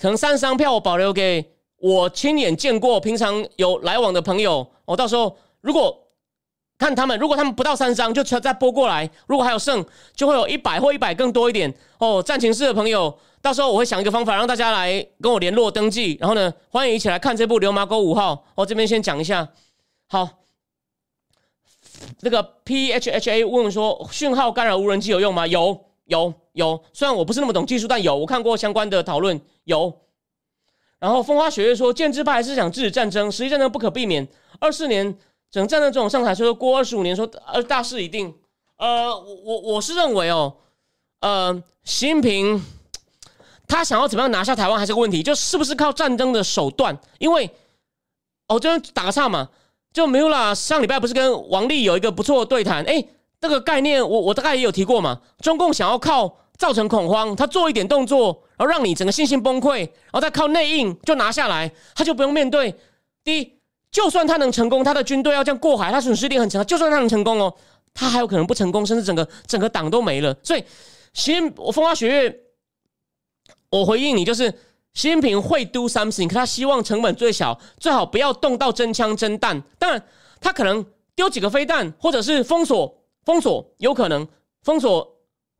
[0.00, 4.66] 可能三十张票我保留给我亲眼见过、平常有来往的朋友。
[4.86, 6.01] 我到时候如果。
[6.82, 9.84] 看他们，如果他们不到三张，就再拨过来；如果还有剩，
[10.16, 12.20] 就会有一百或一百更多一点哦。
[12.20, 16.18] 战情室的朋友，到时候我会想一个方法，让大家来跟我联络登记。
[16.20, 18.34] 然后呢，欢迎一起来看这部《流氓沟五号》。
[18.56, 19.48] 我这边先讲一下。
[20.08, 20.28] 好，
[22.20, 25.46] 那个 P H H A 问说，讯号干扰无人机有用吗？
[25.46, 26.82] 有，有，有。
[26.92, 30.00] 虽然我不是那么懂技术，但有，我看过相关的讨论，有。
[30.98, 34.26] 然后风花雪月说，建制派还是想制止战争，实际战争不可避免。
[34.58, 35.16] 二四年。
[35.52, 38.34] 整战争这种上台说过二十五年，说呃大势已定。
[38.78, 40.56] 呃，我我我是认为哦，
[41.20, 42.60] 呃，习近平
[43.68, 46.98] 他想要怎么样拿下台湾还是个问题，就是不是靠战争的手段？
[47.18, 47.48] 因为
[48.48, 49.50] 哦，这边打个岔嘛，
[49.92, 50.54] 就没有啦。
[50.54, 52.82] 上礼拜不是跟王丽有一个不错的对谈？
[52.84, 53.04] 哎，
[53.38, 55.20] 这个概念我我大概也有提过嘛。
[55.38, 62.74] 中共想要靠造成恐慌，他做一点动作，然后让你整个信心崩溃，然后再靠内应就拿下来，他就不用面对
[63.22, 63.61] 第一。
[63.92, 66.64] 就算他能成功，他的军队要这样过海，他损失一定很强。
[66.64, 67.54] 就算他能成功哦，
[67.92, 70.34] 他还有可能不成功，甚至整个整个党都没了。
[70.42, 70.64] 所以，
[71.12, 72.40] 习近我风花雪月，
[73.68, 74.50] 我回应你就是，
[74.94, 79.62] 习近平会 do something，他希望成本最小，最好不要动到真枪真弹。
[79.78, 80.02] 当然，
[80.40, 80.84] 他可能
[81.14, 84.26] 丢几个飞弹，或者是封锁封锁，有可能
[84.62, 85.06] 封锁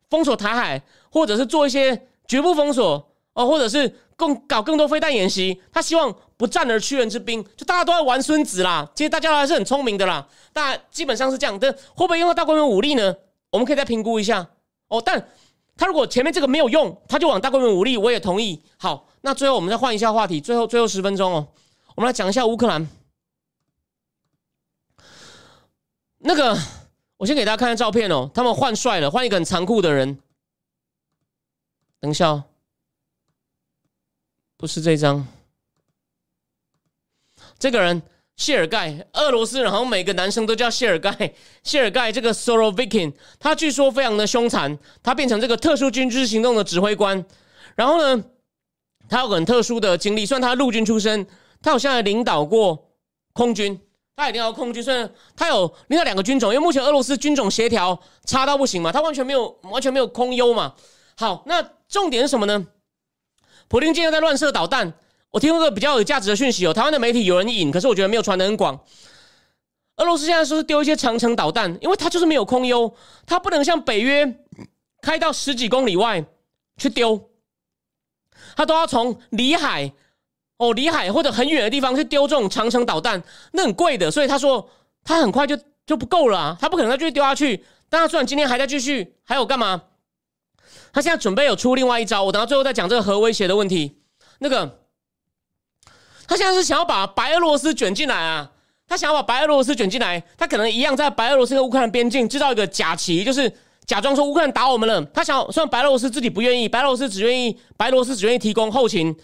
[0.08, 3.94] 封锁台海，或者是做一些局部封锁哦，或者是。
[4.14, 8.90] 更搞更多飞弹演习，他希望不战而屈人之兵，就大家都在玩孙子啦。
[8.96, 11.56] 其实大家还是很聪明的啦，大基本上是这样。
[11.56, 13.14] 但会不会用到大规模武力呢？
[13.50, 14.44] 我们可以再评估一下
[14.88, 15.00] 哦。
[15.00, 15.24] 但
[15.76, 18.60] 他如果前面这个没有用，他就往大规模武力，我也同意。
[18.76, 21.46] 好，那最后我们再换一下话题，最后最后十分钟哦，
[21.94, 22.88] 我们来讲一下乌克兰。
[26.18, 26.58] 那个，
[27.18, 30.18] 我先给大家看看照片哦，他们换帅了，换一个很残酷的人。
[32.00, 32.42] 等一下哦。
[34.56, 35.24] 不是这张，
[37.62, 38.02] 这个人
[38.34, 41.32] 谢尔盖，俄罗斯人，好像每个男生都叫谢尔盖。
[41.62, 47.24] 谢尔盖这个 Sorovikin，他据说非常的凶残，他变成这个特殊军事行动的指挥官。
[47.76, 48.24] 然后呢，
[49.08, 51.24] 他有很特殊的经历，虽然他陆军出身，
[51.62, 52.90] 他好像还领导过
[53.32, 53.80] 空军，
[54.16, 60.74] 他也领导空军，虽然他有另外两个军种，因为目前俄罗斯军种协调差到不行嘛，他完全没有完全没有空优嘛。
[61.16, 62.66] 好，那重点是什么呢？
[63.68, 64.92] 普京今天在乱射导弹，
[65.32, 66.72] 我听过个比较有价值的讯息哦。
[66.72, 68.78] 台湾的媒体有人引，可是我觉得没有传的很广。
[69.96, 72.94] 俄罗斯现在说是丢一些长城导弹，因为它就是没有空优，
[73.26, 74.40] 它不能像北约
[75.00, 76.24] 开到十几公里外
[76.76, 77.30] 去丢，
[78.54, 79.92] 它都要从里海
[80.58, 83.22] 哦里海或者很远的地方去丢这种长城导弹，
[83.52, 84.68] 那很贵的，所以他说
[85.02, 87.64] 他很快就就不够了，他不可能再继续丢下去。
[87.88, 89.82] 但他虽然今天还在继续，还有干嘛？
[90.92, 94.02] 他现在准备有出另外一招，我等到最后再讲这个核威胁的问题。
[94.38, 94.81] 那个，
[96.32, 98.50] 他现在是想要把白俄罗斯卷进来啊！
[98.88, 103.52] 他想要把白俄罗斯卷进来，他可能一样在白俄罗斯和乌克兰边境制造一个假旗，就是
[103.84, 105.04] 假装说乌克兰打我们了。
[105.12, 109.14] 他想，虽然白俄罗斯自己不愿意，白俄罗斯只愿意白俄罗斯只愿意提供后勤，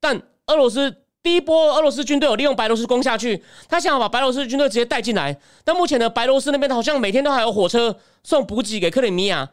[0.00, 5.38] 但俄罗斯第一波俄罗斯军队有利用白俄罗斯攻下去，他想要把白俄罗斯军队直接带进来。
[5.62, 7.94] 但目前呢，白俄罗斯那边好像每天都还有火车
[8.24, 9.46] 送补给给克里米亚。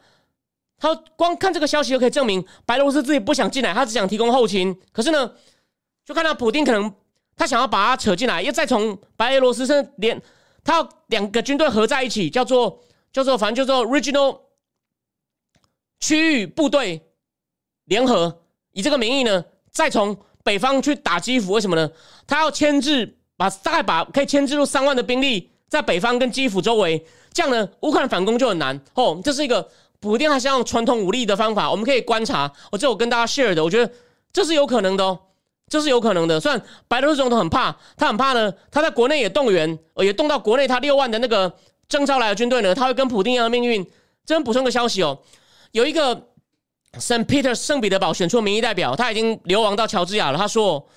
[0.78, 4.74] 他光看这个消息就可以证明白俄罗斯自己不想进来，他只想提供后勤。
[4.90, 5.30] 可是呢，
[6.04, 6.92] 就看到普京可能
[7.36, 10.20] 他想要把他扯进来，又再从白俄罗斯身连
[10.62, 12.80] 他要两个军队合在一起，叫做
[13.12, 14.38] 叫做反正叫做 regional
[16.00, 17.02] 区域部队
[17.84, 18.42] 联合，
[18.72, 21.52] 以这个名义呢，再从北方去打基辅。
[21.52, 21.90] 为什么呢？
[22.26, 28.78] 他要牵制，把大概把可以牵制住三万的兵力在北方跟基辅周围，这样呢，乌克兰反攻就很难。
[28.94, 29.70] 哦，这是一个。
[30.00, 32.52] 普京还是用传统武力的方法，我们可以观察。
[32.70, 33.90] 我这我跟大家 share 的，我觉得
[34.34, 35.18] 这是有可能的哦，
[35.68, 36.38] 这是有可能的。
[36.40, 41.52] 虽然白俄罗斯总统很怕，他很怕呢，他在国内也动员，也动到国内他六万的那个
[41.88, 43.84] 征召来的军队呢，他会跟普京一样的命运。
[44.24, 45.18] 这边补充个消息哦，
[45.72, 46.28] 有一个
[46.98, 50.38] 圣彼得圣彼得堡选出民意代表，他已经流亡到乔治亚了。
[50.38, 50.88] 他说，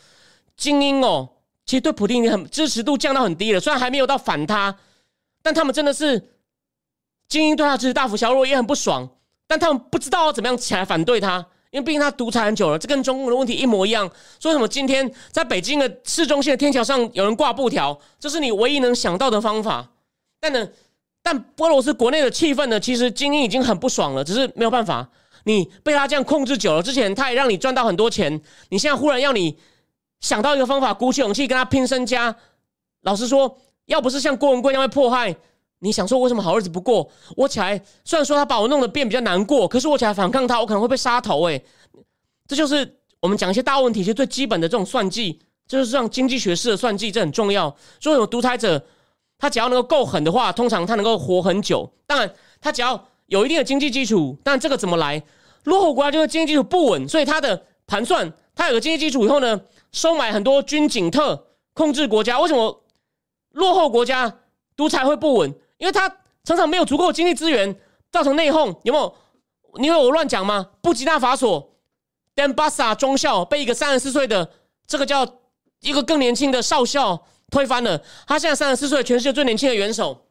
[0.56, 1.30] 精英哦，
[1.66, 4.78] 其实对普京已经很支持度降到很低了，虽然还没有到反他，
[5.42, 6.34] 但他们真的是。
[7.30, 9.06] 精英对他支持大幅削弱，也很不爽，
[9.48, 11.46] 但他们不知道要怎么样起来反对他，
[11.78, 14.10] 因为毕竟他独裁很久了，这跟中共的问题一模一样。
[14.40, 19.88] 说什么今天在北京的市中心的天桥上有人挂布条，这是你唯一能想到的方法。
[20.40, 20.68] 但呢，
[21.22, 25.08] 但波罗斯国内的气氛呢，其实精英已经很不爽了，只是没有办法，
[25.44, 29.56] 你被他这样控制久了，之前他也让你赚到很多钱，你现在忽然要你
[30.20, 32.36] 想到一个方法，鼓起勇气跟他拼身家。
[33.04, 33.56] 老实说，
[33.86, 35.36] 要不是像郭文贵那样迫害。
[35.80, 37.08] 你想说为什么好日子不过？
[37.36, 41.62] 我起来虽然说他把我弄得变比较难过，可是我起来反抗他，我可能会被杀头哎！
[42.48, 47.76] 这就是我们讲一些大问题，其实最基本的这种算计，就是让经济学式的算计，这很重要。
[48.00, 48.84] 所以有独裁者，
[49.38, 51.92] 他只要能够够狠的话，通常他能够活很久。
[52.06, 55.22] 当然，他只要有一定的经济基础，但这个怎么来？
[55.66, 59.62] 落后国家就是经济基础不稳，所以他的盘算，他有个经济基础以后呢，
[59.92, 62.40] 收买很多军警特，控制国家。
[62.40, 62.84] 为什么
[63.52, 64.40] 落后国家
[64.76, 65.54] 独裁会不稳？
[65.78, 66.10] 因为他
[66.44, 67.80] 常常没有足够经济资源，
[68.12, 69.16] 造成内讧，有没有？
[69.80, 70.70] 你以为我乱讲吗？
[70.82, 71.76] 布吉纳法索
[72.34, 74.50] 丹巴萨中校被一个三十四岁的
[74.88, 75.28] 这个叫
[75.82, 80.26] 一个更年轻的少校推翻了，他现在三十四岁，全世界最年轻的元首，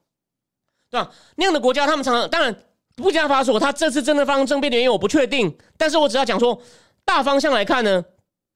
[0.91, 1.13] 对吧？
[1.37, 2.55] 那样的国家，他们常常当然
[2.97, 6.61] 布吉纳法索他这次真的发生政变的原因我不确定，但是我只要讲说
[7.05, 8.05] 大方向来看呢，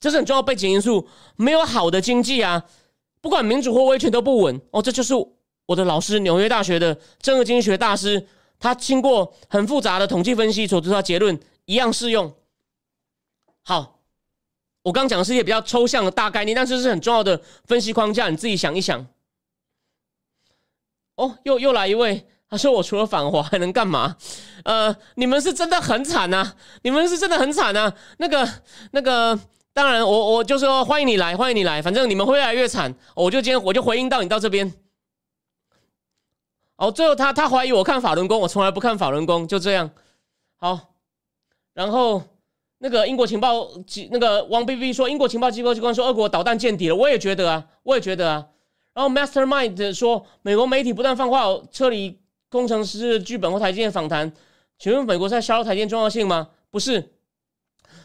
[0.01, 2.65] 这是很重要背景因素，没有好的经济啊，
[3.21, 5.15] 不管民主或威权都不稳哦，这就是。
[5.71, 8.27] 我的老师，纽约大学的政治经济学大师，
[8.59, 12.35] 他经过很复杂的统计分析所得出的结论一样适用。
[13.63, 14.01] 好，
[14.83, 19.07] 我刚讲的是一些比较抽象的大概念，但是是很重要的分析框架，你自己想一想。
[21.15, 24.17] 哦，又又来一位，他说我除了反华还能干嘛？
[24.65, 27.95] 呃，你们是真的很惨呐，你们是真的很惨呐。
[28.19, 28.49] 那个
[28.91, 29.39] 那个，
[29.73, 32.93] 当然我我就说欢迎你来，欢迎你来，反正你们会越来越惨。
[33.15, 34.75] 我就今天我就回应到你到这边。
[36.81, 39.91] 哦，最后他他怀疑我看法轮功，我从来不看法轮功，就这样。
[40.57, 40.95] 好，
[41.75, 42.23] 然后
[42.79, 48.47] 那个英国情报机那个王 B B 说，英国情报机构机关说俄国导弹见底了，我也觉得啊，我也觉得啊。
[48.95, 52.19] 然后 Mastermind 说，美国媒体不断放话撤离
[52.49, 54.33] 工程师剧本或台积电访谈，
[54.79, 56.49] 请问美国在削弱台积电重要性吗？
[56.71, 57.13] 不是，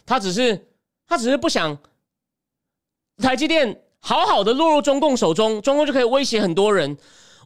[0.05, 0.67] 他只是
[1.07, 1.77] 他只是不想
[3.19, 6.97] 台积电好好的落入中共手中，中共就可以威胁很多人。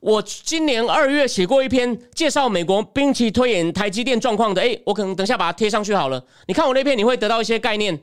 [0.02, 6.24] 我今年二月写过一篇介绍美国兵器推演台积电状况的，诶，我可能等下把它贴上去好了。
[6.48, 7.94] 你看我那篇，你会得到一些概念。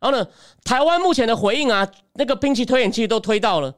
[0.00, 0.26] 然后呢，
[0.62, 3.74] 台湾目前的回应啊，那个兵器推演其实都推到了。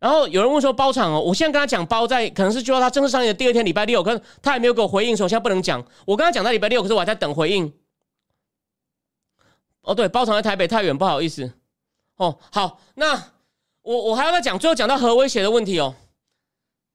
[0.00, 5.84] 然后有人问说包场哦，我现在跟他讲包在，可能是就要他正式上映的第二天礼拜六，可是他还没有给我回应，所以现在不能讲。
[6.04, 7.72] 我跟他讲在礼拜六，可是我还在等回应。
[9.82, 11.52] 哦，对，包场在台北太远，不好意思。
[12.16, 13.14] 哦，好，那
[13.82, 15.94] 我我还要再讲，最后讲到核威胁的问题哦。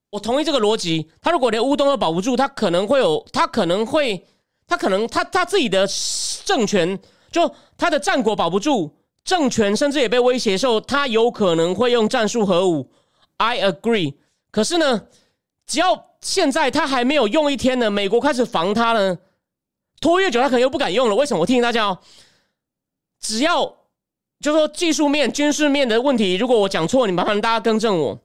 [0.10, 1.10] 我同意这个逻辑。
[1.22, 4.26] 他如果连乌东都保不住，他可能会有，他可能会，
[4.68, 5.88] 他可能他他自己的
[6.46, 7.00] 政权，
[7.32, 8.94] 就他的战果保不住，
[9.24, 12.90] 政权甚至也被威胁时候，他有可能会用战术核武。
[13.38, 14.16] I agree。
[14.50, 15.04] 可是呢，
[15.66, 19.20] 只要现在他还没有用一天呢，美国开始防他呢，
[20.00, 21.16] 拖越久，他可能又不敢用了。
[21.16, 21.42] 为什么？
[21.42, 22.00] 我提醒大家哦，
[23.20, 23.78] 只要
[24.40, 28.20] 就说技术面、军事面的问题，如果我讲错，你麻烦大家更正我。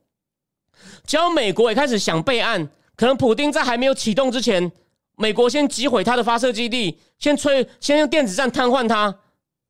[1.07, 4.71] 只要美国也开始想备案，可能普丁在还没有启动之前，
[5.17, 9.19] 美国先击毁他的发射基地，先摧，先用电子战瘫痪他。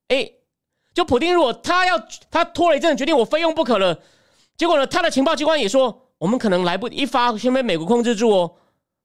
[0.08, 0.30] 哎，
[0.94, 3.98] 就普丁如果他要他拖了一阵，决定我非用不可了，
[4.56, 8.52] 结果呢，他的情报机关也说，我们可能来不一发，先被美国控制住哦。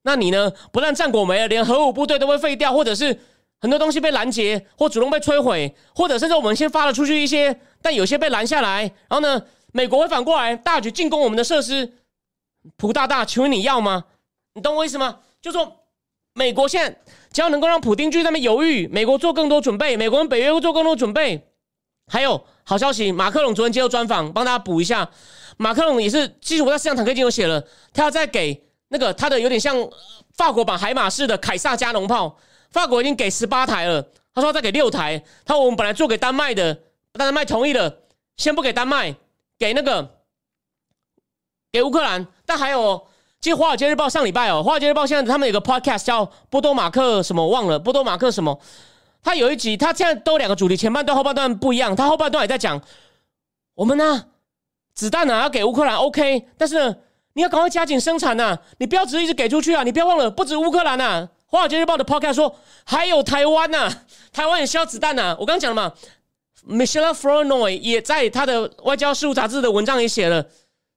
[0.02, 0.50] 那你呢？
[0.70, 3.18] 不但战果没了，连核武部队都会废掉，或者是
[3.60, 11.92] 很多东西被拦截，或主动被摧毁，或者甚至我们先发了出去一些，但有些被拦下来，然后呢，美国会反过来大举进攻我们的设施。
[12.76, 14.04] 普大大，请问你要吗？
[14.54, 15.20] 你懂我意思吗？
[15.40, 15.84] 就说
[16.34, 17.00] 美国现在
[17.32, 21.48] 只要能够让普京继续在那边犹豫，美国做更多准备，美国跟北约会做更多准备。
[22.10, 25.10] 还有好消息，马克龙昨天接受专访，帮大家补一下。
[25.56, 29.76] 马克龙也是，其实我在市场坦克已经有写了，他要再给那个他的有点像
[30.34, 32.38] 法国版海马式的凯撒加农炮，
[32.70, 35.22] 法国已经给十八台了，他说再给六台。
[35.44, 36.82] 他说我们本来做给丹麦的，
[37.12, 38.02] 丹麦同意了，
[38.36, 39.14] 先不给丹麦，
[39.58, 40.16] 给那个。
[41.70, 43.06] 给乌克兰，但还有，
[43.42, 48.58] 其实《华尔街日报》上礼拜哦，《华尔街日报》现在他们有个 podcast 叫波多马克什么忘了，波多马克什么，
[49.22, 52.80] 他有一集，他现在都两个主题，前半段后半段不一样，他后半段也在讲，
[53.74, 54.24] 我们呢，
[54.94, 56.96] 子弹呢要给乌克兰 OK，但是呢，
[57.34, 63.92] 你要赶快加紧生产呐，你不要只一直给出去啊，你不要忘了，不止乌克兰呐，《华尔街日报》的 podcast 说还有台湾呐，
[64.32, 65.92] 台湾也需要子弹呐，我刚刚讲了嘛
[66.66, 70.46] ，Michelle Flournoy 也在他的外交事务杂志的文章也写了。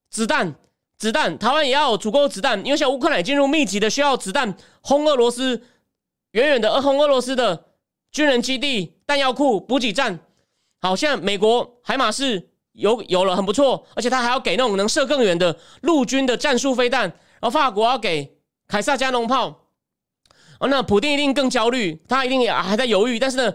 [0.09, 0.53] 子弹，
[1.01, 5.63] 子弹，台湾也要有足够子弹，因为像乌克兰进入密集的需要子弹轰俄罗斯，
[6.33, 7.65] 远远的轰俄罗斯的
[8.11, 10.19] 军人基地、弹药库、补给站。
[10.79, 18.37] 好，现在美国海马士有有了，很不错，而且他还要给那种能射更远的陆军的战术飞弹，然后法国要给
[18.67, 19.69] 凯撒加农炮。
[20.59, 23.53] 哦，那普丁一定更焦虑，他一定也还在犹豫，但是呢，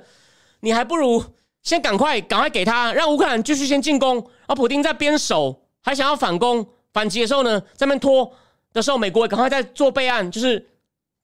[0.63, 1.23] 你还不如
[1.63, 5.63] 先赶快赶快给他，让乌克兰继续先进攻，而普丁在边守。
[5.81, 6.67] 还想要反攻
[6.97, 8.33] 反击的时候呢，在那边拖
[8.73, 10.67] 的时候，美国赶快在做备案，就是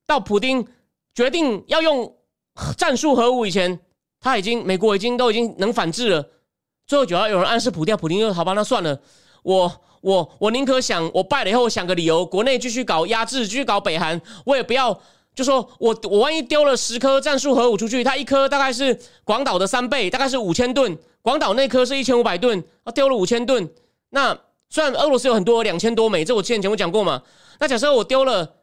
[0.06, 0.62] 到普丁
[1.14, 2.14] 决定要用
[2.76, 3.80] 战术核武以前，
[4.20, 6.28] 他已经美国已经都已经能反制了。
[6.86, 9.00] 最后，只要有人暗示普丁，普丁就好吧，那算了，
[9.42, 15.00] 我我我宁可想我败了以后想个理由，国内继续搞压制，继续搞北韩，我也不要
[15.34, 23.70] 就说我我万一丢了十颗战术核武出去，它一颗大概是广岛的三倍，大概是五千吨，广岛那颗是一千五百吨，啊，丢了五千吨，
[24.10, 24.38] 那。
[24.72, 27.22] 虽然俄罗斯有很多两千多枚，这我之前节目讲过嘛。
[27.58, 28.54] 那假设我丢了，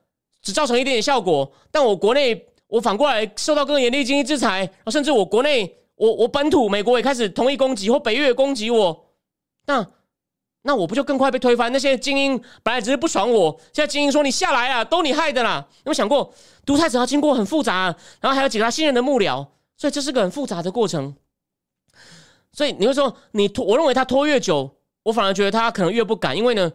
[0.42, 9.12] 只造成一点点效果，但我国内我反过来受到更严厉经济制裁，甚至我国内我我本土美国也开始同意攻击或北约攻击我，
[9.68, 9.86] 那
[10.64, 11.72] 那我不就更快被推翻？
[11.72, 15.64] 那些精英本来只是不爽我，现在精英说你下来啊，都你害的啦。
[15.84, 16.34] 有没有想过，
[16.66, 19.46] 独裁者要经过很复杂，然后还要解他信任的幕僚，
[19.78, 21.16] 所以这是个很复杂的过程。
[22.52, 24.78] 所以你会说，你拖，我认为他拖越久。
[25.10, 26.72] 我反而觉得他可能越不敢，因为呢，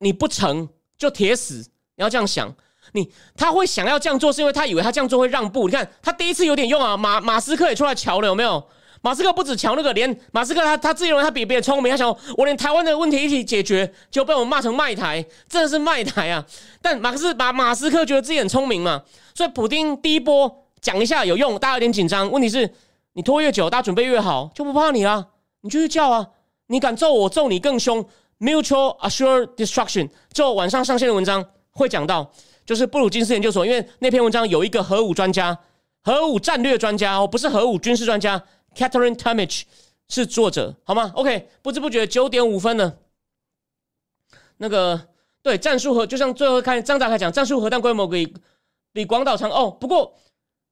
[0.00, 1.64] 你不成就铁死。
[1.94, 2.52] 你要这样想，
[2.92, 5.66] 你他会想要这样做，是因为他以为他这样做会让步。
[5.68, 8.62] 你看他第一次有点用啊，马马斯克也出来瞧了，有没有？
[9.02, 16.44] 马斯克不止瞧那个，连马斯克他他自己认为他比别人聪明，他想我连台湾的问题一起解决，就被我们骂成卖台，真的是卖台啊！
[16.80, 19.02] 但马克思把马斯克觉得自己很聪明嘛，
[19.34, 22.30] 所以普丁第一波讲一下有用，大家有点紧张。
[22.30, 22.72] 问题是，
[23.14, 25.26] 你拖越久，大家准备越好，就不怕你啦，
[25.62, 26.28] 你就去叫啊！
[26.72, 28.02] 你敢揍我，揍你更凶
[28.40, 30.08] ，mutual assured destruction。
[30.32, 32.32] 就晚上上线的文章会讲到，
[32.64, 35.58] 就是布鲁金斯研究所，因为那篇文章有一个核武专家。
[36.02, 38.42] 核武战略专家哦，不是核武军事专家
[38.74, 39.64] ，Catherine Tamich
[40.08, 42.96] 是作者，好吗？OK，不知不觉九点五分了。
[44.56, 45.08] 那个
[45.42, 48.34] 对战术核，就像最后看张大凯讲，战术核弹规模比
[48.94, 49.70] 比广岛长哦。
[49.70, 50.14] 不过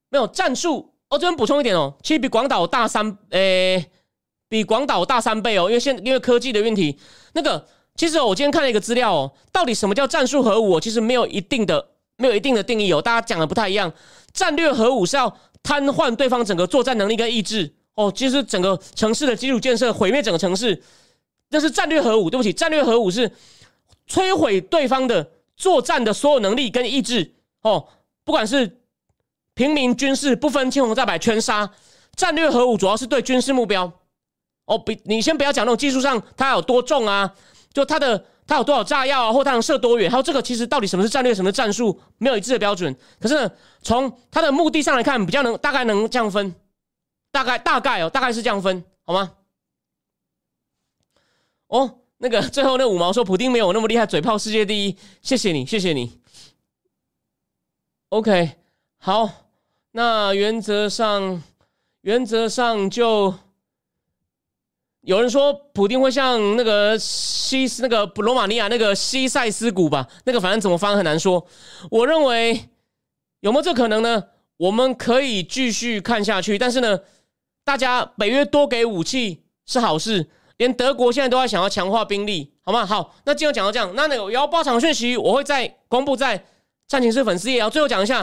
[0.09, 3.91] 没有战术哦，这边补充一点哦，其实比广岛大三诶，
[4.51, 5.71] 比广岛大三倍哦。
[5.71, 6.99] 因为现因为科技的问题，
[7.33, 10.79] 那个其实我今天看了一个资料哦，到底什么叫战术核武？
[10.79, 11.89] 其实没有一定的
[12.19, 13.91] 没有一定的定义哦，大家讲的不太一样。
[14.35, 20.83] 战略核武是要瘫痪对方整个作战能力跟意志哦，其实整个城市的基础建设毁灭整个城市，
[21.49, 22.29] 那是战略核武。
[22.29, 23.31] 对不起，战略核武是
[24.09, 27.87] 摧毁对方的作战的所有能力跟意志哦，
[28.25, 28.81] 不管是
[29.55, 31.71] 平民军事不分青红皂白全杀。
[32.17, 33.91] 战略核武主要是对军事目标
[34.71, 37.35] 哦，比你先不要讲那种技术上它有多重啊，
[37.73, 38.25] 就它的。
[38.47, 39.33] 它有多少炸药啊？
[39.33, 40.11] 或它能射多远？
[40.11, 42.93] 还有这个，其实到底什么是战略，什么是战术，没有一致的标准。
[43.21, 46.53] 可是呢，从它的目的上来看，比较能大概能这样分，
[47.31, 49.31] 大概大概哦，大概是这样分，好吗？
[51.69, 56.19] 哦，那个 最后那五毛说普丁没有那么厉害，嘴炮世界第一，谢谢你，谢谢你。
[58.09, 58.57] OK，
[58.99, 59.31] 好，
[59.93, 61.41] 那原则上，
[62.01, 63.33] 原则上就。
[65.03, 70.07] 有人说普丁会像那个西斯那个罗马尼亚那个西塞斯谷吧？
[70.25, 71.47] 那个反正怎么翻很难说。
[71.91, 72.69] 我认为
[73.41, 74.25] 有没有这可能呢？
[74.59, 76.59] 我们可以继续看下去。
[76.59, 77.01] 但是呢，
[77.65, 80.29] 大家北约多给武器是好事，
[80.59, 82.85] 连德国现在都在想要强化兵力，好吗？
[82.85, 86.45] 好，那今天讲到这样，那那个要报场讯息，我会在公布在
[86.87, 87.57] 战情室粉丝页。
[87.57, 88.23] 然后最后讲一下，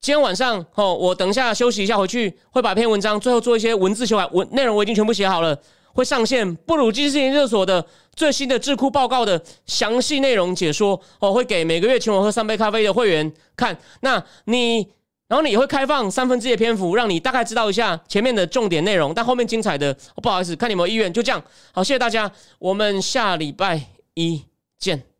[0.00, 5.60] 今天晚上哦，我等一下休息一下回去，会把篇文章最后做一些文字修改，文内容我已经全部写好了。
[5.92, 7.84] 会上线布鲁金斯研究所的
[8.14, 13.76] 最新的智库报告的详细内容解说哦，会给每个月请我喝三杯咖啡的会员看。
[14.00, 14.88] 那你，
[15.28, 21.12] 然后你会开放三分之一的篇幅，让你大概知道一下前面的重点内容，但后面精彩的不好意思，看你有没有意愿。
[21.12, 23.80] 就这样，好，谢谢大家，我们下礼拜
[24.14, 24.42] 一
[24.78, 25.11] 见。